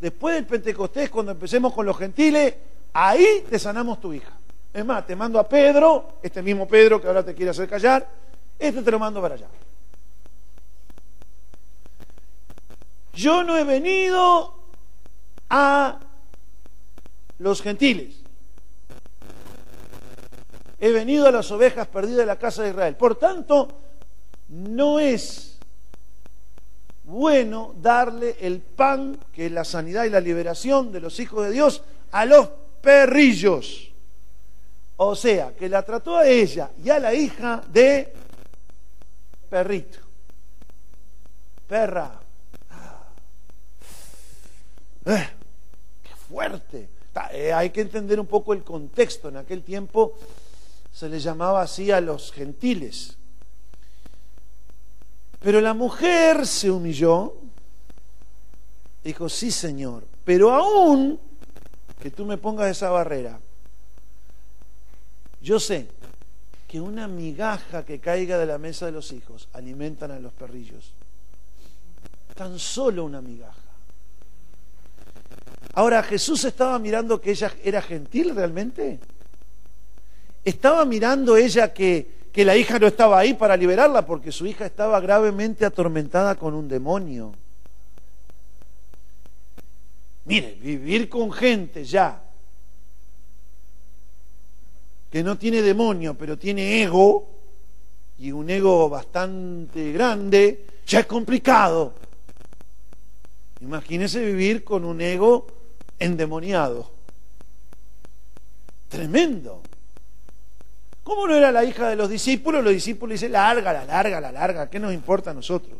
[0.00, 2.54] Después del Pentecostés, cuando empecemos con los gentiles,
[2.92, 4.32] ahí te sanamos tu hija.
[4.72, 8.08] Es más, te mando a Pedro, este mismo Pedro que ahora te quiere hacer callar,
[8.58, 9.48] este te lo mando para allá.
[13.12, 14.54] Yo no he venido
[15.50, 15.98] a
[17.38, 18.16] los gentiles.
[20.78, 22.96] He venido a las ovejas perdidas de la casa de Israel.
[22.96, 23.68] Por tanto,
[24.48, 25.49] no es
[27.10, 31.52] bueno darle el pan, que es la sanidad y la liberación de los hijos de
[31.52, 32.48] Dios, a los
[32.80, 33.90] perrillos.
[34.96, 38.12] O sea, que la trató a ella y a la hija de
[39.48, 39.98] perrito.
[41.66, 42.12] Perra.
[42.70, 43.04] Ah.
[45.06, 45.28] Eh,
[46.02, 46.88] ¡Qué fuerte!
[47.32, 49.28] Eh, hay que entender un poco el contexto.
[49.28, 50.16] En aquel tiempo
[50.92, 53.16] se le llamaba así a los gentiles.
[55.40, 57.34] Pero la mujer se humilló,
[59.02, 61.18] dijo, sí Señor, pero aún
[62.00, 63.38] que tú me pongas esa barrera,
[65.42, 65.88] yo sé
[66.68, 70.92] que una migaja que caiga de la mesa de los hijos alimentan a los perrillos.
[72.36, 73.54] Tan solo una migaja.
[75.74, 78.98] Ahora, ¿Jesús estaba mirando que ella era gentil realmente?
[80.44, 84.66] ¿Estaba mirando ella que, que la hija no estaba ahí para liberarla porque su hija
[84.66, 87.32] estaba gravemente atormentada con un demonio?
[90.24, 92.22] Mire, vivir con gente ya
[95.10, 97.28] que no tiene demonio, pero tiene ego,
[98.18, 101.94] y un ego bastante grande, ya es complicado.
[103.60, 105.46] Imagínese vivir con un ego
[105.98, 106.90] endemoniado.
[108.88, 109.62] Tremendo.
[111.10, 112.62] ¿Cómo no era la hija de los discípulos?
[112.62, 115.76] Los discípulos dicen, larga, la larga, la larga, ¿qué nos importa a nosotros?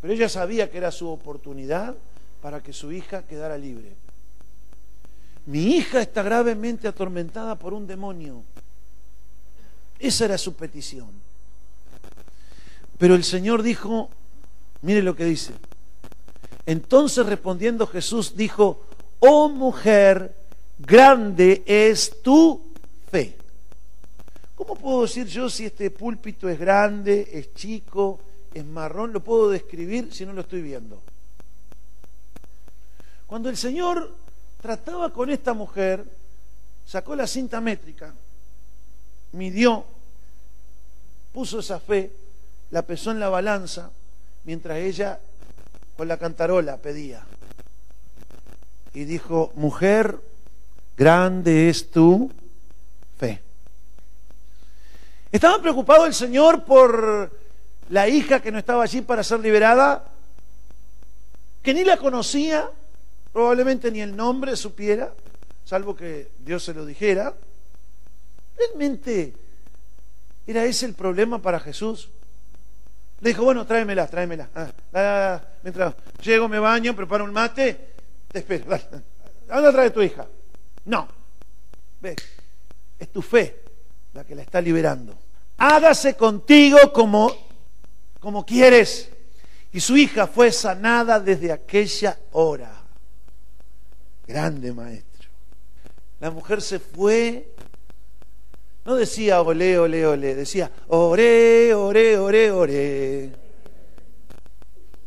[0.00, 1.94] Pero ella sabía que era su oportunidad
[2.42, 3.92] para que su hija quedara libre.
[5.46, 8.42] Mi hija está gravemente atormentada por un demonio.
[10.00, 11.10] Esa era su petición.
[12.98, 14.10] Pero el Señor dijo,
[14.82, 15.52] mire lo que dice.
[16.66, 18.84] Entonces respondiendo Jesús dijo,
[19.20, 20.34] oh mujer,
[20.80, 22.60] grande es tu
[23.12, 23.43] fe.
[24.54, 28.20] ¿Cómo puedo decir yo si este púlpito es grande, es chico,
[28.52, 29.12] es marrón?
[29.12, 31.02] Lo puedo describir si no lo estoy viendo.
[33.26, 34.14] Cuando el Señor
[34.62, 36.04] trataba con esta mujer,
[36.86, 38.14] sacó la cinta métrica,
[39.32, 39.84] midió,
[41.32, 42.12] puso esa fe,
[42.70, 43.90] la pesó en la balanza,
[44.44, 45.18] mientras ella
[45.96, 47.26] con la cantarola pedía.
[48.92, 50.20] Y dijo, mujer,
[50.96, 52.30] grande es tu
[53.18, 53.40] fe.
[55.34, 57.28] ¿Estaba preocupado el Señor por
[57.88, 60.04] la hija que no estaba allí para ser liberada?
[61.60, 62.70] Que ni la conocía,
[63.32, 65.12] Probablemente ni el nombre supiera,
[65.64, 67.34] salvo que Dios se lo dijera.
[68.56, 69.34] ¿Realmente
[70.46, 72.10] era ese el problema para Jesús?
[73.20, 74.48] Le dijo, bueno, tráemela, tráemela.
[74.92, 77.94] Ah, mientras llego, me baño, preparo un mate,
[78.30, 78.72] te espero.
[78.72, 80.28] ¿A dónde trae tu hija?
[80.84, 81.08] No.
[82.00, 82.14] Ve,
[83.00, 83.64] es tu fe
[84.12, 85.23] la que la está liberando.
[85.56, 87.32] Hágase contigo como,
[88.20, 89.10] como quieres.
[89.72, 92.72] Y su hija fue sanada desde aquella hora.
[94.26, 95.28] Grande maestro.
[96.20, 97.52] La mujer se fue,
[98.84, 103.32] no decía ole, ole, ole, decía ore, ore, ore, ore.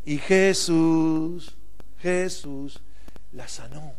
[0.04, 1.56] Y Jesús,
[1.98, 2.80] Jesús
[3.32, 3.94] la sanó.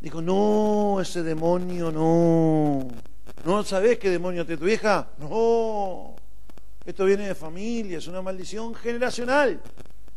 [0.00, 2.88] Dijo, no, ese demonio no.
[3.44, 5.08] ¿No sabes qué demonio te tu hija?
[5.18, 6.14] No.
[6.84, 9.60] Esto viene de familia, es una maldición generacional.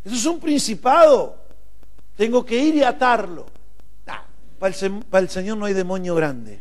[0.04, 1.38] Eso es un principado.
[2.16, 3.46] Tengo que ir y atarlo.
[4.62, 4.76] Para
[5.24, 6.60] el, Señor no hay demonio grande.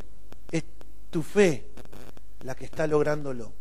[0.51, 0.65] Es
[1.11, 1.67] tu fe
[2.45, 3.53] la que está lográndolo.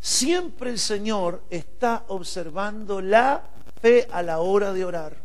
[0.00, 3.42] Siempre el Señor está observando la
[3.82, 5.16] fe a la hora de orar.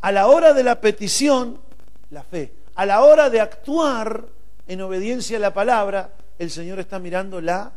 [0.00, 1.60] A la hora de la petición,
[2.08, 2.54] la fe.
[2.74, 4.28] A la hora de actuar
[4.66, 7.72] en obediencia a la palabra, el Señor está mirando la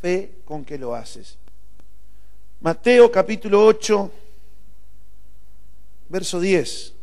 [0.00, 1.38] fe con que lo haces.
[2.60, 4.10] Mateo capítulo 8,
[6.08, 6.94] verso 10.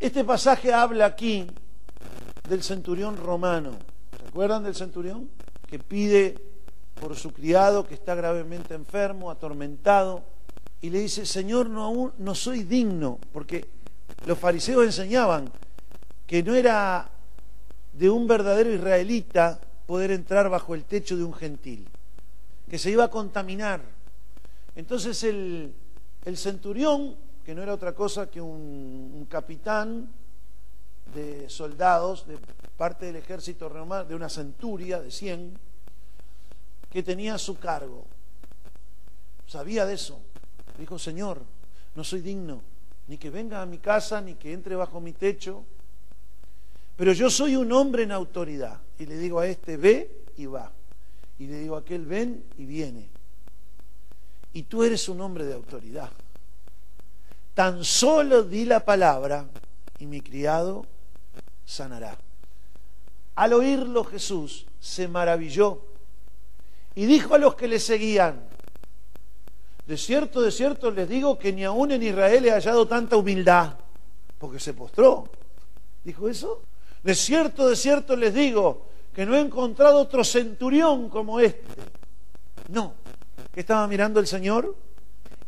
[0.00, 1.46] Este pasaje habla aquí
[2.48, 3.72] del centurión romano.
[4.20, 5.30] ¿Se acuerdan del centurión?
[5.66, 6.36] Que pide
[7.00, 10.22] por su criado que está gravemente enfermo, atormentado,
[10.80, 13.66] y le dice, Señor, no, aún, no soy digno, porque
[14.26, 15.50] los fariseos enseñaban
[16.26, 17.10] que no era
[17.92, 21.88] de un verdadero israelita poder entrar bajo el techo de un gentil,
[22.68, 23.80] que se iba a contaminar.
[24.74, 25.74] Entonces el,
[26.34, 30.10] centurión, que no era otra cosa que un, un capitán
[31.14, 32.38] de soldados de
[32.76, 35.58] parte del ejército romano, de una centuria de 100,
[36.90, 38.04] que tenía a su cargo.
[39.46, 40.20] Sabía de eso.
[40.78, 41.40] Dijo, Señor,
[41.94, 42.60] no soy digno
[43.08, 45.64] ni que venga a mi casa, ni que entre bajo mi techo,
[46.96, 48.80] pero yo soy un hombre en autoridad.
[48.98, 50.72] Y le digo a este, ve y va.
[51.38, 53.08] Y le digo a aquel, ven y viene.
[54.52, 56.10] Y tú eres un hombre de autoridad.
[57.54, 59.46] Tan solo di la palabra
[59.98, 60.86] y mi criado
[61.64, 62.16] sanará.
[63.34, 65.82] Al oírlo Jesús se maravilló
[66.94, 68.48] y dijo a los que le seguían,
[69.86, 73.74] de cierto, de cierto les digo que ni aún en Israel he hallado tanta humildad,
[74.38, 75.28] porque se postró.
[76.02, 76.62] ¿Dijo eso?
[77.02, 81.62] De cierto, de cierto les digo que no he encontrado otro centurión como este.
[82.68, 82.94] No,
[83.52, 84.74] que estaba mirando el Señor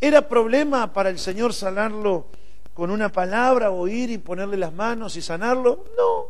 [0.01, 2.27] ¿Era problema para el Señor sanarlo
[2.73, 5.87] con una palabra o ir y ponerle las manos y sanarlo?
[5.97, 6.27] No.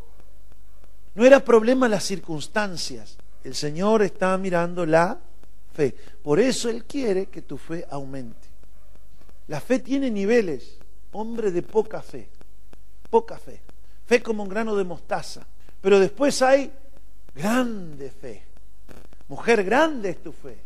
[1.14, 3.18] No era problema las circunstancias.
[3.44, 5.18] El Señor está mirando la
[5.74, 5.94] fe.
[6.22, 8.48] Por eso Él quiere que tu fe aumente.
[9.48, 10.78] La fe tiene niveles.
[11.12, 12.28] Hombre de poca fe.
[13.10, 13.60] Poca fe.
[14.08, 15.46] Fe como un grano de mostaza.
[15.82, 16.72] Pero después hay
[17.34, 18.42] grande fe.
[19.28, 20.56] Mujer, grande es tu fe.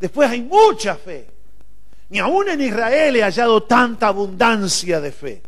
[0.00, 1.28] Después hay mucha fe.
[2.08, 5.42] Ni aún en Israel he hallado tanta abundancia de fe.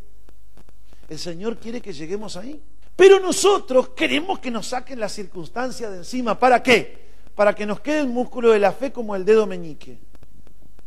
[1.09, 2.61] El Señor quiere que lleguemos ahí.
[2.94, 6.38] Pero nosotros queremos que nos saquen la circunstancia de encima.
[6.38, 7.09] ¿Para qué?
[7.34, 9.96] Para que nos quede el músculo de la fe como el dedo meñique.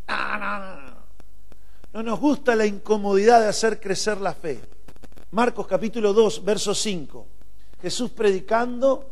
[0.07, 0.91] No, no, no.
[1.93, 4.59] No nos gusta la incomodidad de hacer crecer la fe.
[5.31, 7.25] Marcos capítulo 2, verso 5.
[7.81, 9.09] Jesús predicando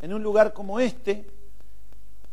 [0.00, 1.26] en un lugar como este,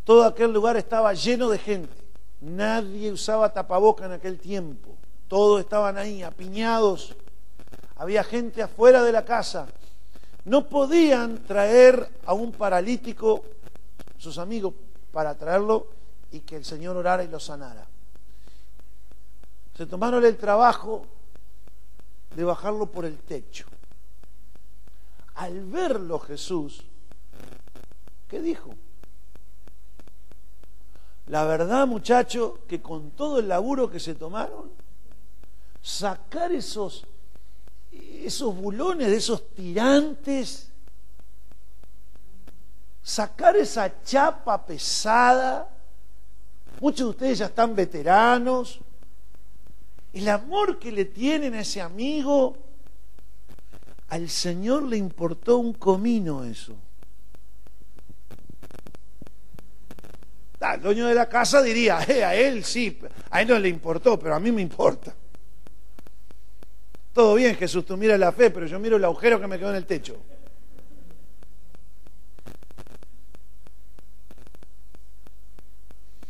[0.03, 1.95] todo aquel lugar estaba lleno de gente.
[2.41, 4.95] Nadie usaba tapaboca en aquel tiempo.
[5.27, 7.15] Todos estaban ahí, apiñados.
[7.95, 9.65] Había gente afuera de la casa.
[10.45, 13.43] No podían traer a un paralítico,
[14.19, 14.75] sus amigos,
[15.11, 15.87] para traerlo
[16.31, 17.87] y que el Señor orara y lo sanara.
[19.75, 21.07] Se tomaron el trabajo
[22.35, 23.65] de bajarlo por el techo.
[25.35, 26.83] Al verlo Jesús,
[28.27, 28.75] ¿qué dijo?
[31.27, 34.71] La verdad, muchacho, que con todo el laburo que se tomaron,
[35.81, 37.05] sacar esos,
[37.91, 40.69] esos bulones de esos tirantes,
[43.01, 45.69] sacar esa chapa pesada,
[46.79, 48.79] muchos de ustedes ya están veteranos,
[50.13, 52.55] el amor que le tienen a ese amigo,
[54.09, 56.75] al Señor le importó un comino eso.
[60.71, 62.97] el dueño de la casa diría, eh, a él sí,
[63.29, 65.13] a él no le importó, pero a mí me importa.
[67.11, 69.69] Todo bien, Jesús, tú miras la fe, pero yo miro el agujero que me quedó
[69.71, 70.17] en el techo.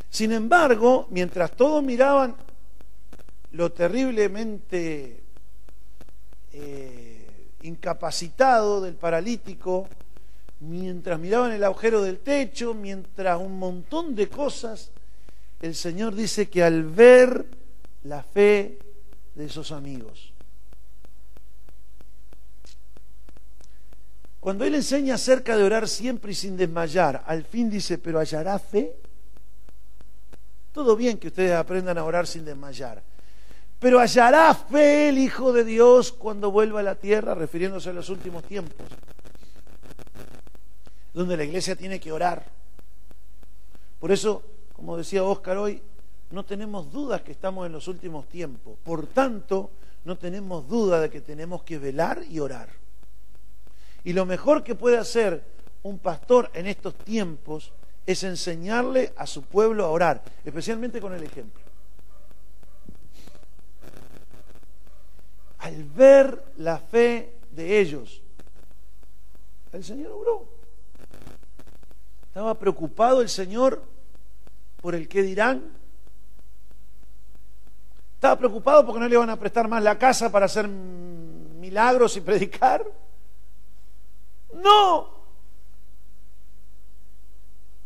[0.10, 2.36] Sin embargo, mientras todos miraban
[3.54, 5.24] lo terriblemente
[6.52, 7.28] eh,
[7.62, 9.88] incapacitado del paralítico,
[10.60, 14.92] mientras miraban el agujero del techo, mientras un montón de cosas,
[15.62, 17.46] el Señor dice que al ver
[18.04, 18.78] la fe
[19.36, 20.34] de esos amigos,
[24.40, 28.60] cuando Él enseña acerca de orar siempre y sin desmayar, al fin dice, pero hallará
[28.60, 28.94] fe.
[30.74, 33.02] Todo bien que ustedes aprendan a orar sin desmayar,
[33.84, 38.10] pero hallará fe el Hijo de Dios cuando vuelva a la tierra, refiriéndose a los
[38.10, 38.88] últimos tiempos
[41.14, 42.46] donde la iglesia tiene que orar.
[44.00, 45.82] Por eso, como decía Oscar hoy,
[46.32, 48.78] no tenemos dudas que estamos en los últimos tiempos.
[48.84, 49.70] Por tanto,
[50.06, 52.70] no tenemos duda de que tenemos que velar y orar.
[54.06, 55.44] Y lo mejor que puede hacer
[55.84, 57.74] un pastor en estos tiempos
[58.06, 61.63] es enseñarle a su pueblo a orar, especialmente con el ejemplo.
[65.64, 68.22] Al ver la fe de ellos,
[69.72, 70.46] el Señor obró.
[72.28, 73.82] ¿Estaba preocupado el Señor
[74.82, 75.64] por el qué dirán?
[78.16, 82.22] ¿Estaba preocupado porque no le iban a prestar más la casa para hacer milagros y
[82.22, 82.86] predicar?
[84.54, 85.12] No.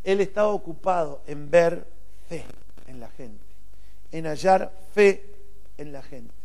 [0.04, 1.86] Él estaba ocupado en ver
[2.28, 2.44] fe
[2.88, 3.46] en la gente,
[4.12, 5.24] en hallar fe
[5.78, 6.37] en la gente.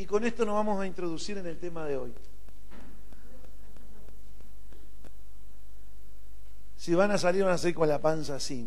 [0.00, 2.10] Y con esto nos vamos a introducir en el tema de hoy.
[6.74, 8.66] Si van a salir, van a salir con la panza así.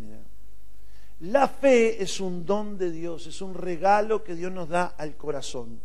[1.22, 5.16] La fe es un don de Dios, es un regalo que Dios nos da al
[5.18, 5.82] corazón.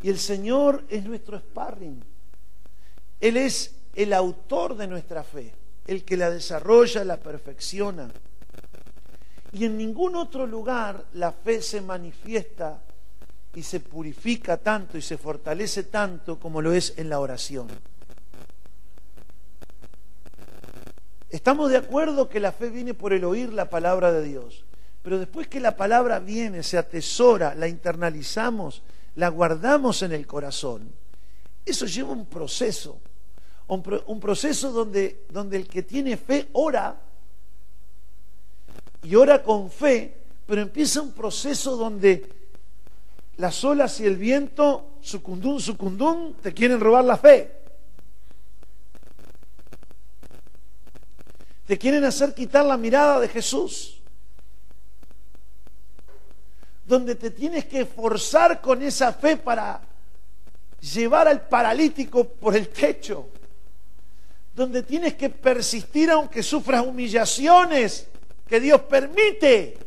[0.00, 2.00] Y el Señor es nuestro sparring.
[3.20, 5.52] Él es el autor de nuestra fe,
[5.88, 8.12] el que la desarrolla, la perfecciona.
[9.50, 12.80] Y en ningún otro lugar la fe se manifiesta
[13.54, 17.68] y se purifica tanto y se fortalece tanto como lo es en la oración.
[21.30, 24.64] Estamos de acuerdo que la fe viene por el oír la palabra de Dios,
[25.02, 28.82] pero después que la palabra viene, se atesora, la internalizamos,
[29.16, 30.92] la guardamos en el corazón,
[31.64, 32.98] eso lleva un proceso,
[33.66, 37.00] un, proceso donde, donde el que tiene fe ora
[39.02, 40.14] y ora con fe,
[40.46, 42.43] pero empieza un proceso donde
[43.36, 47.50] las olas y el viento, sucundún, sucundún, te quieren robar la fe.
[51.66, 53.94] Te quieren hacer quitar la mirada de Jesús.
[56.86, 59.80] donde te tienes que esforzar con esa fe para
[60.80, 63.28] llevar al paralítico por el techo,
[64.54, 68.08] donde tienes que persistir aunque sufras humillaciones
[68.46, 69.78] que Dios permite,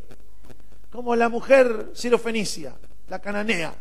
[0.92, 2.74] como la mujer sirofenicia,
[3.10, 3.74] la cananea.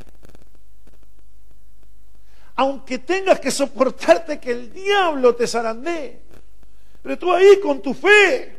[2.56, 6.20] Aunque tengas que soportarte que el diablo te zarandee,
[7.02, 8.56] pero tú ahí con tu fe.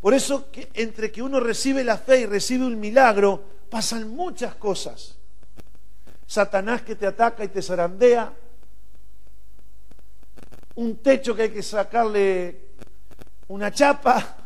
[0.00, 4.54] Por eso que entre que uno recibe la fe y recibe un milagro, pasan muchas
[4.54, 5.16] cosas.
[6.26, 8.32] Satanás que te ataca y te zarandea,
[10.76, 12.68] un techo que hay que sacarle
[13.48, 14.37] una chapa,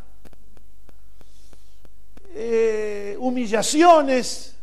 [2.35, 4.57] eh, humillaciones,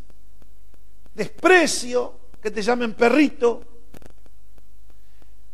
[1.14, 3.64] desprecio, que te llamen perrito,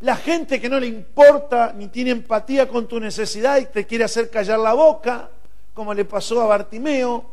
[0.00, 4.04] la gente que no le importa ni tiene empatía con tu necesidad y te quiere
[4.04, 5.30] hacer callar la boca,
[5.74, 7.32] como le pasó a Bartimeo,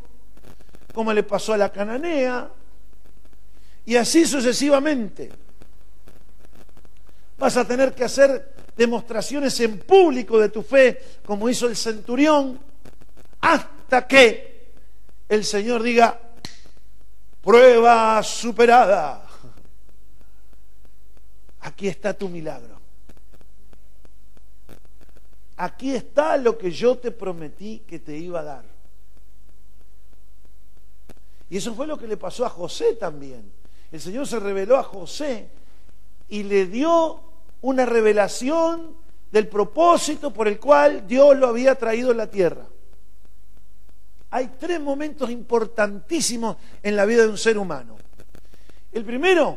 [0.92, 2.50] como le pasó a la cananea,
[3.84, 5.30] y así sucesivamente.
[7.38, 12.58] Vas a tener que hacer demostraciones en público de tu fe, como hizo el centurión,
[13.40, 14.53] hasta que
[15.28, 16.20] el Señor diga,
[17.42, 19.26] prueba superada.
[21.60, 22.78] Aquí está tu milagro.
[25.56, 28.64] Aquí está lo que yo te prometí que te iba a dar.
[31.48, 33.50] Y eso fue lo que le pasó a José también.
[33.92, 35.48] El Señor se reveló a José
[36.28, 37.20] y le dio
[37.60, 38.96] una revelación
[39.30, 42.66] del propósito por el cual Dios lo había traído a la tierra.
[44.34, 47.96] Hay tres momentos importantísimos en la vida de un ser humano.
[48.90, 49.56] El primero,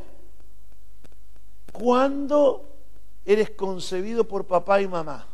[1.71, 2.75] cuando
[3.25, 5.25] eres concebido por papá y mamá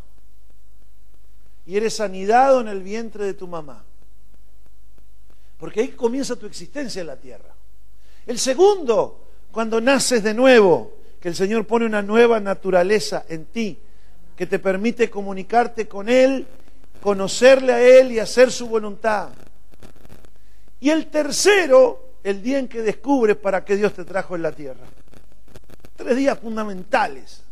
[1.65, 3.83] y eres anidado en el vientre de tu mamá.
[5.57, 7.53] Porque ahí comienza tu existencia en la tierra.
[8.25, 13.77] El segundo, cuando naces de nuevo, que el Señor pone una nueva naturaleza en ti,
[14.37, 16.47] que te permite comunicarte con Él,
[17.03, 19.27] conocerle a Él y hacer su voluntad.
[20.79, 24.53] Y el tercero, el día en que descubres para qué Dios te trajo en la
[24.53, 24.87] tierra.
[25.97, 27.43] Tres días fundamentales.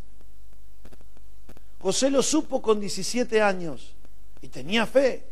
[1.80, 3.94] José lo supo con 17 años
[4.40, 5.22] y tenía fe.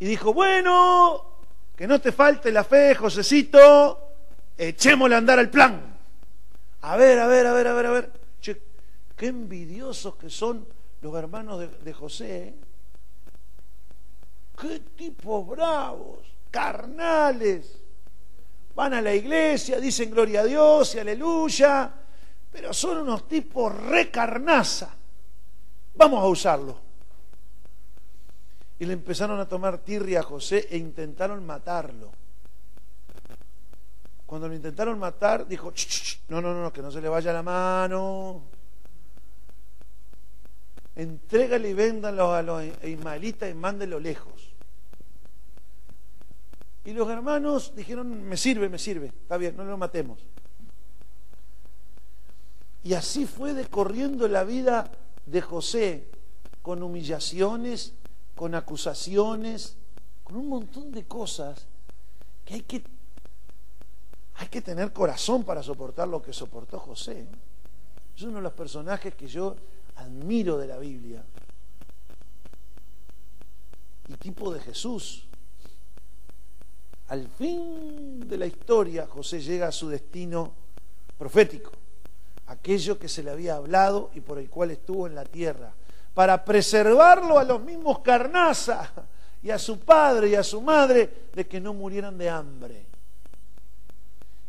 [0.00, 1.36] Y dijo, bueno,
[1.76, 4.14] que no te falte la fe, Josecito,
[4.58, 5.80] echémosle a andar al plan.
[6.80, 8.12] A ver, a ver, a ver, a ver, a ver.
[8.40, 8.60] Che,
[9.16, 10.66] qué envidiosos que son
[11.02, 12.54] los hermanos de, José.
[14.58, 17.78] Qué tipos bravos, carnales.
[18.74, 21.92] Van a la iglesia, dicen gloria a Dios y aleluya,
[22.50, 24.94] pero son unos tipos recarnaza.
[25.94, 26.92] Vamos a usarlo
[28.78, 32.10] y le empezaron a tomar tirria a José e intentaron matarlo.
[34.26, 35.72] Cuando lo intentaron matar, dijo,
[36.28, 38.42] no, no, no, que no se le vaya la mano.
[40.94, 44.52] Entrégale y véndanlo a los ismaelitas y mándenlo lejos.
[46.84, 50.18] Y los hermanos dijeron, me sirve, me sirve, está bien, no lo matemos.
[52.82, 54.90] Y así fue decorriendo la vida
[55.26, 56.08] de José,
[56.60, 57.94] con humillaciones
[58.34, 59.76] con acusaciones,
[60.24, 61.66] con un montón de cosas
[62.44, 62.82] que hay que,
[64.34, 67.26] hay que tener corazón para soportar lo que soportó José.
[68.16, 69.56] Es uno de los personajes que yo
[69.96, 71.24] admiro de la Biblia.
[74.08, 75.26] Y tipo de Jesús.
[77.08, 80.52] Al fin de la historia, José llega a su destino
[81.18, 81.72] profético,
[82.46, 85.74] aquello que se le había hablado y por el cual estuvo en la tierra
[86.14, 88.90] para preservarlo a los mismos carnaza
[89.42, 92.86] y a su padre y a su madre de que no murieran de hambre.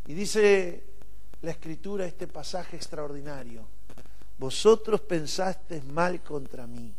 [0.06, 0.84] Y dice
[1.42, 3.73] la escritura este pasaje extraordinario.
[4.44, 6.92] Vosotros pensasteis mal contra mí,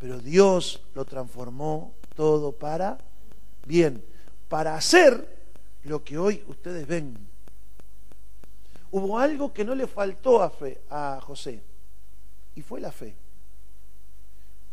[0.00, 2.98] pero Dios lo transformó todo para
[3.64, 4.02] bien,
[4.48, 5.28] para hacer
[5.84, 7.16] lo que hoy ustedes ven.
[8.90, 11.62] Hubo algo que no le faltó a, fe, a José,
[12.56, 13.14] y fue la fe.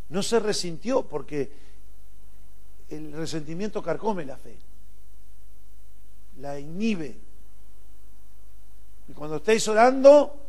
[0.09, 1.51] No se resintió porque
[2.89, 4.57] el resentimiento carcome la fe,
[6.39, 7.15] la inhibe.
[9.07, 10.48] Y cuando estéis orando,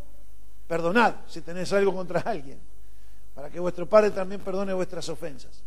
[0.70, 2.60] perdonad si tenéis algo contra alguien,
[3.34, 5.64] para que vuestro Padre también perdone vuestras ofensas.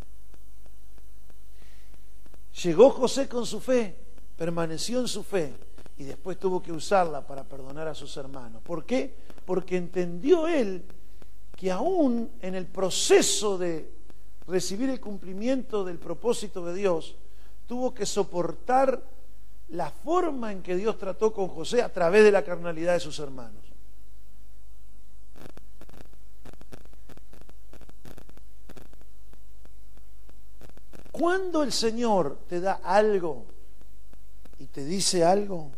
[2.62, 3.94] Llegó José con su fe,
[4.34, 5.52] permaneció en su fe
[5.98, 8.62] y después tuvo que usarla para perdonar a sus hermanos.
[8.62, 9.14] ¿Por qué?
[9.44, 10.82] Porque entendió él
[11.54, 13.92] que aún en el proceso de
[14.46, 17.14] recibir el cumplimiento del propósito de Dios,
[17.66, 19.02] tuvo que soportar
[19.68, 23.18] la forma en que Dios trató con José a través de la carnalidad de sus
[23.18, 23.73] hermanos.
[31.14, 33.44] Cuando el Señor te da algo
[34.58, 35.70] y te dice algo,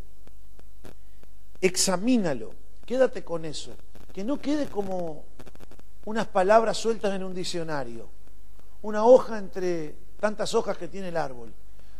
[1.61, 2.55] examínalo,
[2.87, 3.73] quédate con eso,
[4.15, 5.25] que no quede como
[6.07, 8.09] unas palabras sueltas en un diccionario,
[8.81, 11.53] una hoja entre tantas hojas que tiene el árbol.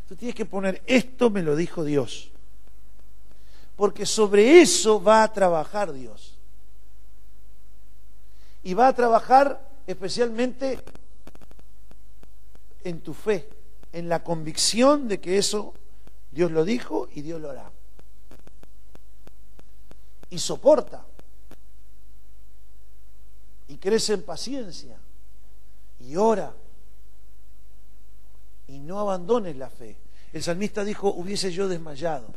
[0.09, 2.31] Tú tienes que poner, esto me lo dijo Dios,
[3.77, 6.39] porque sobre eso va a trabajar Dios.
[8.63, 10.81] Y va a trabajar especialmente
[12.89, 13.49] en tu fe,
[13.93, 15.75] en la convicción de que eso
[16.31, 17.71] Dios lo dijo y Dios lo hará.
[20.31, 21.05] Y soporta.
[23.69, 24.97] Y crece en paciencia.
[26.01, 26.55] Y ora.
[28.69, 29.97] Y no abandones la fe.
[30.33, 32.29] El salmista dijo, hubiese yo desmayado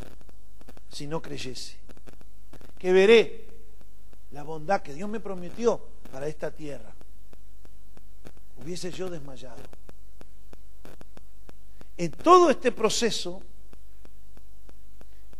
[0.91, 1.77] si no creyese.
[2.79, 3.47] Que veré
[4.31, 5.79] la bondad que Dios me prometió
[6.11, 6.91] para esta tierra.
[8.63, 9.78] Hubiese yo desmayado
[11.99, 13.41] en todo este proceso,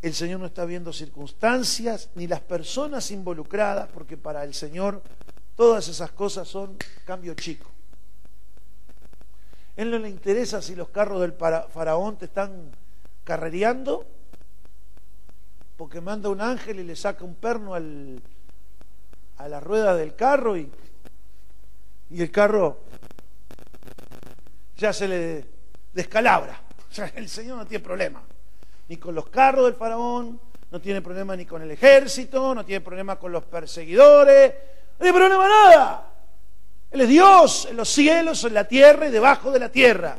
[0.01, 5.01] el Señor no está viendo circunstancias ni las personas involucradas, porque para el Señor
[5.55, 7.71] todas esas cosas son cambio chico.
[9.77, 12.71] Él no le interesa si los carros del faraón te están
[13.23, 14.05] carrereando,
[15.77, 20.69] porque manda un ángel y le saca un perno a la rueda del carro y,
[22.09, 22.79] y el carro
[24.75, 25.58] ya se le
[25.93, 26.61] descalabra.
[26.89, 28.21] O sea, el Señor no tiene problema.
[28.87, 30.39] Ni con los carros del faraón,
[30.71, 34.53] no tiene problema ni con el ejército, no tiene problema con los perseguidores,
[34.97, 36.13] no tiene problema nada.
[36.91, 40.17] Él es Dios en los cielos, en la tierra y debajo de la tierra.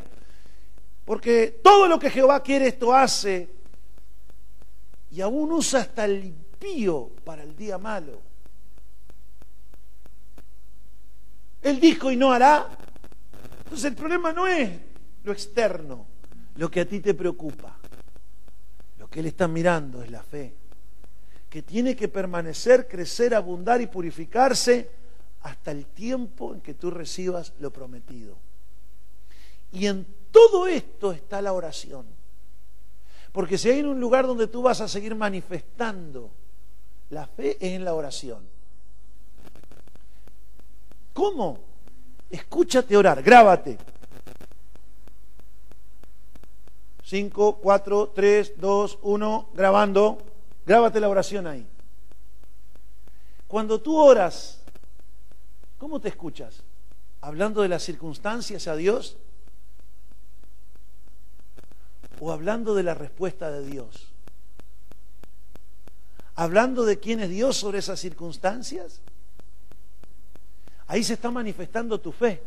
[1.04, 3.48] Porque todo lo que Jehová quiere esto hace
[5.10, 8.20] y aún usa hasta el impío para el día malo.
[11.62, 12.68] Él dijo y no hará.
[13.64, 14.70] Entonces el problema no es
[15.24, 16.06] lo externo,
[16.56, 17.76] lo que a ti te preocupa.
[18.98, 20.54] Lo que Él está mirando es la fe,
[21.48, 24.90] que tiene que permanecer, crecer, abundar y purificarse
[25.42, 28.36] hasta el tiempo en que tú recibas lo prometido.
[29.72, 32.06] Y en todo esto está la oración.
[33.32, 36.30] Porque si hay un lugar donde tú vas a seguir manifestando
[37.10, 38.48] la fe es en la oración.
[41.12, 41.58] ¿Cómo?
[42.30, 43.76] Escúchate orar, grábate.
[47.10, 50.18] 5, 4, 3, 2, 1, grabando.
[50.64, 51.66] Grábate la oración ahí.
[53.48, 54.60] Cuando tú oras,
[55.76, 56.62] ¿cómo te escuchas?
[57.20, 59.16] ¿Hablando de las circunstancias a Dios?
[62.20, 64.12] ¿O hablando de la respuesta de Dios?
[66.36, 69.00] ¿Hablando de quién es Dios sobre esas circunstancias?
[70.86, 72.40] Ahí se está manifestando tu fe.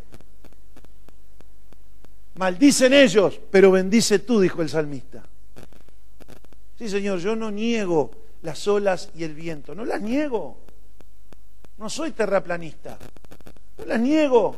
[2.36, 5.24] Maldicen ellos, pero bendice tú, dijo el salmista.
[6.78, 8.12] Sí, Señor, yo no niego
[8.42, 10.58] las olas y el viento, no las niego.
[11.78, 12.98] No soy terraplanista,
[13.78, 14.58] no las niego.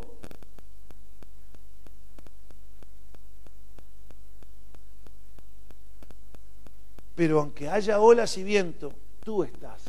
[7.16, 9.84] Pero aunque haya olas y viento, tú estás.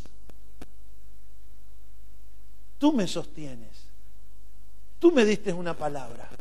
[2.79, 3.87] Tú me sostienes.
[4.99, 6.36] Tú me diste una palabra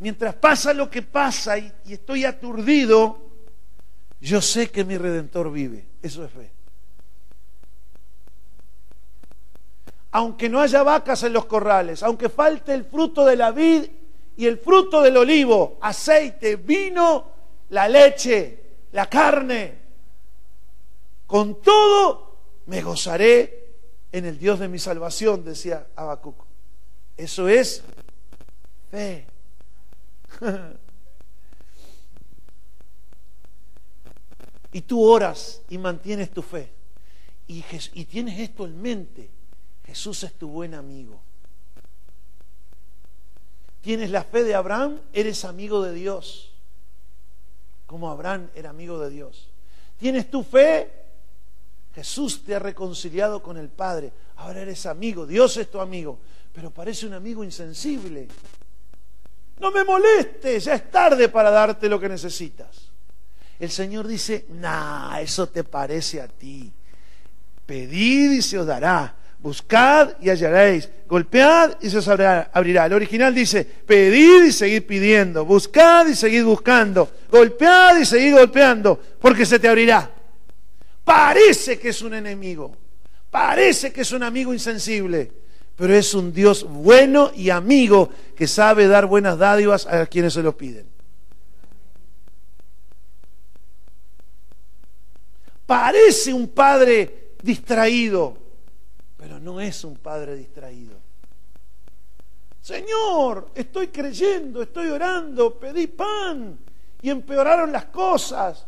[0.00, 3.18] mientras pasa lo que pasa y, estoy aturdido,
[4.20, 5.86] yo sé que mi redentor vive.
[6.02, 6.50] Eso es fe.
[10.12, 13.84] Aunque no haya vacas en los corrales, aunque falte el fruto de la vid
[14.36, 17.30] y el fruto del olivo, aceite, vino,
[17.68, 18.58] la leche,
[18.92, 19.78] la carne,
[21.26, 23.68] con todo me gozaré
[24.10, 26.44] en el Dios de mi salvación, decía Habacuc.
[27.16, 27.84] Eso es
[28.90, 29.29] fe.
[34.72, 36.72] y tú oras y mantienes tu fe.
[37.46, 37.62] Y,
[38.04, 39.28] tienes esto en mente.
[39.84, 41.20] Jesús es tu buen amigo.
[43.80, 46.52] Tienes la fe de Abraham, eres amigo de Dios.
[47.86, 49.48] Como Abraham era amigo de Dios.
[49.98, 50.92] Tienes tu fe,
[51.92, 54.12] Jesús te ha reconciliado con el Padre.
[54.36, 56.20] Ahora eres amigo, Dios es tu amigo.
[56.52, 58.28] Pero parece un amigo insensible.
[59.60, 62.90] No me molestes, ya es tarde para darte lo que necesitas.
[63.58, 66.72] El Señor dice, nah, eso te parece a ti.
[67.66, 69.14] Pedid y se os dará.
[69.40, 72.86] buscad y hallaréis, golpead y se os abrirá.
[72.86, 79.00] El original dice, pedid y seguid pidiendo, buscad y seguid buscando, golpead y seguid golpeando,
[79.20, 80.10] porque se te abrirá.
[81.04, 82.76] Parece que es un enemigo,
[83.30, 85.32] parece que es un amigo insensible,
[85.80, 90.42] pero es un Dios bueno y amigo que sabe dar buenas dádivas a quienes se
[90.42, 90.86] lo piden.
[95.64, 98.36] Parece un padre distraído,
[99.16, 100.98] pero no es un padre distraído.
[102.60, 106.58] Señor, estoy creyendo, estoy orando, pedí pan
[107.00, 108.66] y empeoraron las cosas.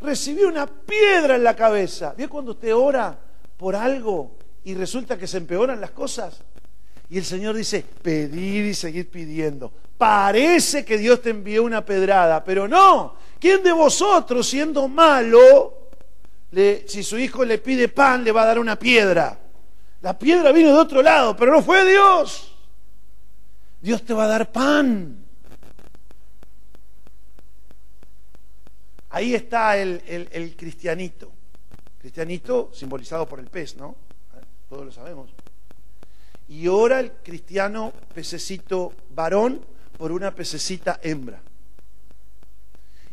[0.00, 2.14] Recibí una piedra en la cabeza.
[2.16, 3.18] ¿Ve cuando usted ora
[3.56, 6.40] por algo y resulta que se empeoran las cosas?
[7.10, 9.72] Y el Señor dice, pedir y seguir pidiendo.
[9.98, 13.16] Parece que Dios te envió una pedrada, pero no.
[13.38, 15.84] ¿Quién de vosotros, siendo malo,
[16.86, 19.38] si su hijo le pide pan, le va a dar una piedra.
[20.00, 22.54] La piedra vino de otro lado, pero no fue Dios.
[23.80, 25.24] Dios te va a dar pan.
[29.10, 31.30] Ahí está el, el cristianito.
[32.00, 34.03] Cristianito simbolizado por el pez, ¿no?
[34.74, 35.30] Todos lo sabemos.
[36.48, 39.64] Y ora el cristiano pececito varón
[39.96, 41.40] por una pececita hembra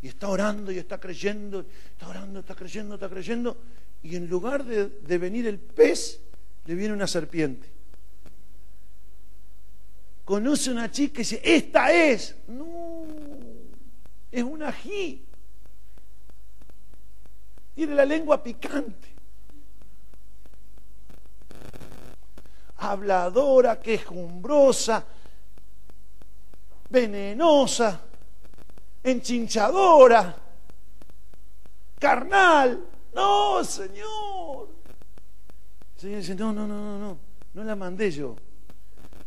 [0.01, 3.55] y está orando y está creyendo, está orando, está creyendo, está creyendo,
[4.01, 6.19] y en lugar de, venir el pez,
[6.65, 7.67] le viene una serpiente.
[10.25, 12.37] Conoce una chica y dice, esta es.
[12.47, 13.05] No,
[14.31, 15.23] es un ají.
[17.75, 19.10] Tiene la lengua picante.
[22.81, 25.03] Habladora, quejumbrosa,
[26.89, 28.01] venenosa
[29.03, 30.35] enchinchadora,
[31.99, 32.79] carnal.
[33.13, 34.69] No, Señor.
[35.95, 37.17] El Señor dice, no, no, no, no, no,
[37.53, 38.35] no la mandé yo.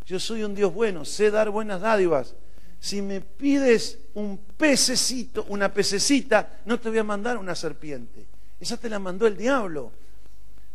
[0.06, 2.34] Yo soy un Dios bueno, sé dar buenas dádivas.
[2.80, 8.26] Si me pides un pececito, una pececita, no te voy a mandar una serpiente.
[8.60, 9.90] Esa te la mandó el diablo.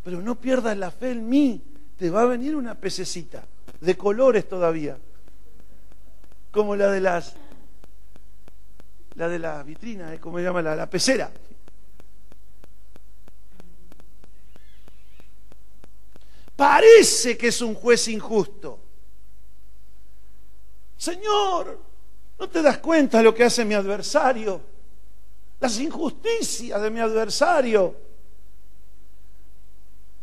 [0.02, 1.62] Pero no pierdas la fe en mí.
[2.00, 3.44] Te va a venir una pececita,
[3.78, 4.96] de colores todavía,
[6.50, 7.34] como la de las
[9.16, 10.18] la de la vitrina, ¿eh?
[10.18, 10.62] ¿cómo se llama?
[10.62, 11.30] La, la pecera.
[16.56, 18.78] Parece que es un juez injusto.
[20.96, 21.78] Señor,
[22.38, 24.58] ¿no te das cuenta de lo que hace mi adversario?
[25.60, 28.09] Las injusticias de mi adversario.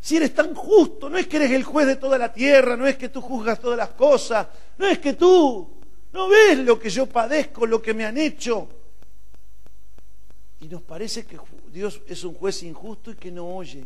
[0.08, 2.88] Si eres tan justo, no es que eres el juez de toda la tierra, no
[2.88, 4.48] es que tú juzgas todas las cosas,
[4.78, 5.70] no es que tú
[6.14, 8.70] no ves lo que yo padezco, lo que me han hecho.
[10.62, 11.38] Y nos parece que
[11.74, 13.84] Dios es un juez injusto y que no oye.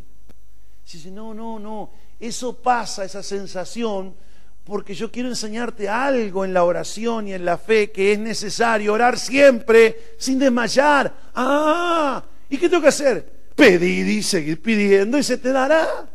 [0.84, 4.14] Si dice, no, no, no, eso pasa, esa sensación,
[4.62, 8.92] porque yo quiero enseñarte algo en la oración y en la fe, que es necesario
[8.92, 11.12] orar siempre sin desmayar.
[11.34, 13.42] Ah, ¿y qué tengo que hacer?
[13.56, 16.11] Pedir y seguir pidiendo y se te dará.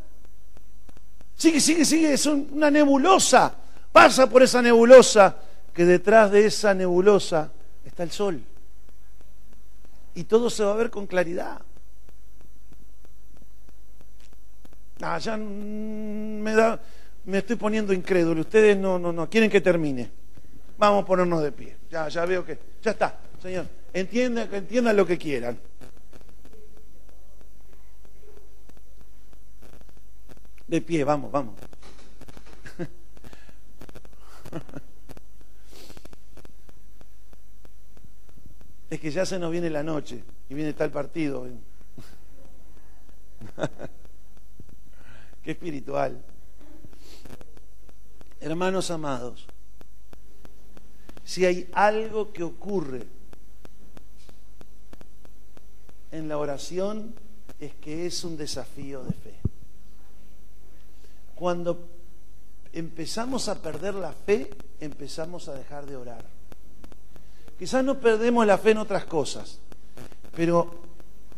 [1.38, 3.56] Sigue, sigue, sigue, es una nebulosa.
[3.94, 5.38] Pasa por esa nebulosa,
[5.74, 7.52] que detrás de esa nebulosa
[7.86, 8.44] está el sol
[10.18, 11.62] y todo se va a ver con claridad.
[15.00, 16.82] Ah, ya me da,
[17.26, 18.42] me estoy poniendo incrédulo.
[18.42, 20.10] Ustedes no, no, no, quieren que termine.
[20.80, 21.78] Vamos a ponernos de pie.
[21.92, 23.68] Ya, ya veo que, ya está, señor.
[23.94, 25.60] Entiendan, entiendan lo que quieran.
[30.68, 31.56] De pie, vamos, vamos.
[38.90, 41.48] es que ya se nos viene la noche y viene tal partido.
[45.44, 46.22] Qué espiritual.
[48.40, 49.48] Hermanos amados,
[51.24, 53.08] si hay algo que ocurre
[56.12, 57.16] en la oración
[57.60, 59.47] es que es un desafío de fe.
[61.38, 61.88] Cuando
[62.74, 66.26] empezamos a perder la fe, empezamos a dejar de orar.
[67.60, 69.60] Quizás no perdemos la fe en otras cosas,
[70.36, 70.72] pero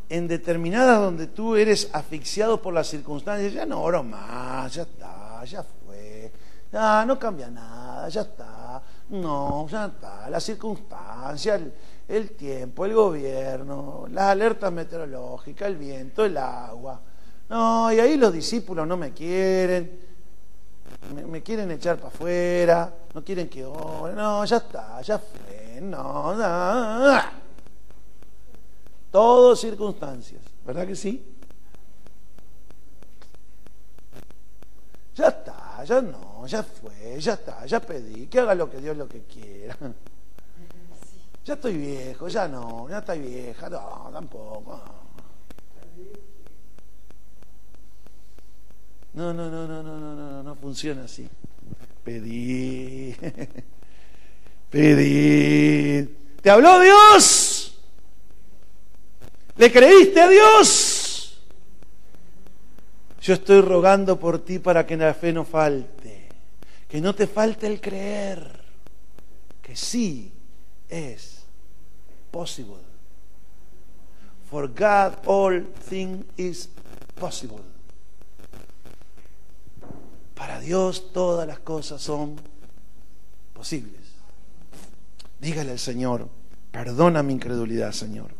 [0.10, 5.43] en determinadas donde tú eres asfixiado por las circunstancias, ya no oro más, ya está,
[5.45, 6.32] ya fue,
[6.72, 11.62] ya no cambia nada, ya está, no, ya está, las circunstancias,
[12.08, 17.02] el, tiempo, el gobierno, las alertas meteorológicas, el viento, el agua.
[17.50, 20.00] No, y ahí los discípulos no me quieren,
[21.16, 25.82] me, me quieren echar para afuera, no quieren que ore, no, ya está, ya fue
[25.82, 27.22] no, no.
[29.12, 31.26] Todo circunstancias, ¿verdad que sí?
[35.28, 39.08] está, ya no, ya fue, ya está, ya pedí, que haga lo que Dios lo
[39.08, 39.76] que quiera.
[41.43, 44.72] Ya estoy viejo, ya no, ya estoy vieja, no, tampoco.
[44.72, 45.09] No,
[49.20, 51.28] no, no, no, no, no, no, no funciona así.
[52.05, 53.13] Pedí,
[54.70, 56.15] pedí.
[56.41, 57.78] ¿Te habló Dios?
[59.57, 61.38] ¿Le creíste a Dios?
[63.22, 66.30] Yo estoy rogando por ti para que la fe no falte,
[66.88, 68.63] que no te falte el creer,
[69.61, 70.32] que sí
[70.88, 71.43] es
[72.32, 72.78] possible.
[74.49, 76.70] For God all things is
[77.20, 77.78] possible.
[80.39, 82.37] Para Dios todas las cosas son
[83.53, 83.99] posibles.
[85.41, 86.29] Dígale al Señor,
[86.71, 88.38] perdona mi incredulidad, Señor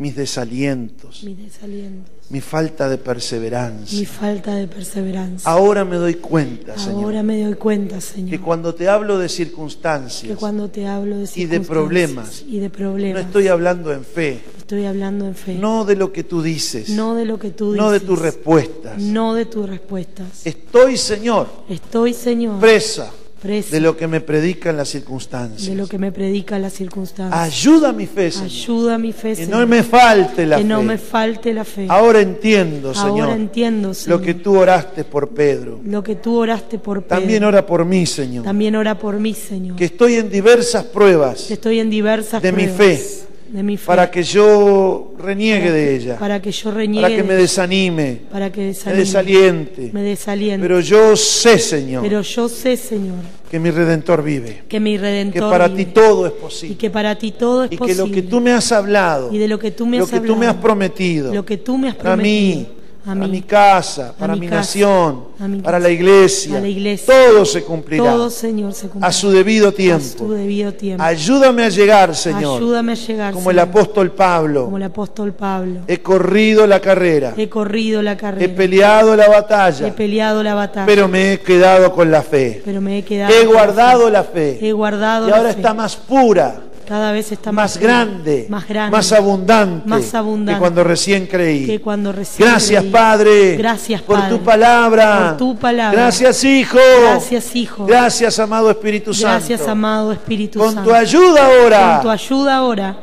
[0.00, 3.98] mis desalientos, mis desalientos, mi falta de perseverancia.
[3.98, 5.50] mi falta de perseverancia.
[5.50, 9.28] Ahora me doy cuenta, Señor, Ahora me doy cuenta, Señor, que cuando te hablo de
[9.28, 13.48] que circunstancias, cuando te hablo de y de circunstancias problemas, y de no problemas, estoy
[13.48, 17.26] hablando en fe, estoy hablando en fe, no de lo que tú dices, no de
[17.26, 18.98] lo que tú dices, no de tus respuestas.
[18.98, 20.46] no de tus respuestas.
[20.46, 23.12] Estoy, Señor, Estoy, Señor, presa
[23.42, 25.66] de lo que me predican las circunstancias.
[25.68, 27.40] de lo que me predica las circunstancias.
[27.40, 28.46] Ayuda mi fe, Señor.
[28.50, 30.68] Ayuda mi fe, Que Señor, no me falte la que fe.
[30.68, 31.86] no me falte la fe.
[31.88, 35.80] Ahora entiendo, Señor, Ahora entiendo, Señor, lo que tú oraste por Pedro.
[35.84, 37.18] lo que tú oraste por Pedro.
[37.20, 38.44] También ora por mí, Señor.
[38.44, 39.76] También ora por mí, Señor.
[39.76, 43.76] Que estoy en diversas pruebas que estoy en diversas de mi pruebas fe, de mi
[43.76, 47.40] fe, para que yo reniegue de ella, para que yo reniegue, para que me de-
[47.42, 49.90] desanime, para que me desanime, desaliente.
[49.92, 50.62] me desaliente.
[50.66, 53.16] Pero yo sé, Señor, Pero yo sé, Señor,
[53.50, 56.76] que mi Redentor vive, que mi que Redentor para vive, ti todo es y posible.
[56.76, 58.06] que para ti todo es Y que posible.
[58.08, 60.20] lo que tú me has hablado, y de lo que tú me lo has que
[60.20, 62.66] tú me has hablado, prometido, lo que tú me has para mí,
[63.06, 67.14] a mi casa, para mi mi casa, nación, mi para la iglesia, a la iglesia,
[67.30, 70.28] todo se cumplirá todo, Señor, se cumplirá a su debido a su tiempo.
[70.34, 71.02] debido tiempo.
[71.02, 74.64] Ayúdame a llegar, Señor, Ayúdame a llegar, como el apóstol Pablo.
[74.66, 75.80] como el apóstol Pablo.
[75.86, 80.54] He corrido la carrera, He corrido la carrera, he peleado la he batalla, peleado la
[80.54, 82.60] batalla, pero me he quedado con la fe.
[82.64, 84.10] pero me he quedado He con la guardado fe.
[84.10, 84.58] la fe.
[84.68, 85.56] He guardado Y la ahora fe.
[85.56, 86.60] está más pura,
[86.90, 91.26] cada vez está más pura, grande, más grande, más abundante, más abundante que cuando recién
[91.28, 91.64] creí.
[91.64, 92.90] que cuando recién Gracias, creí.
[92.92, 95.28] Padre, Gracias, por Padre, tu palabra.
[95.28, 95.92] por tu palabra.
[96.00, 96.80] Gracias, Hijo.
[97.02, 97.86] Gracias, Hijo.
[97.86, 99.70] Gracias, amado Espíritu Gracias, Santo.
[99.70, 100.90] amado Espíritu Con Santo.
[100.90, 102.96] tu ayuda ahora Con tu ayuda ahora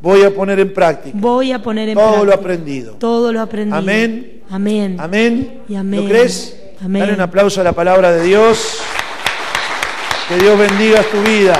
[0.00, 2.92] voy a poner en práctica voy a poner en todo práctica lo aprendido.
[3.00, 3.76] todo lo aprendido.
[3.78, 4.42] Amén.
[4.48, 4.96] Amén.
[5.00, 5.62] Amén.
[5.68, 6.02] Y amén.
[6.04, 6.56] ¿Lo crees?
[6.84, 7.00] Amén.
[7.00, 8.76] Dale un aplauso a la palabra de Dios.
[10.28, 11.58] Que Dios bendiga tu vida.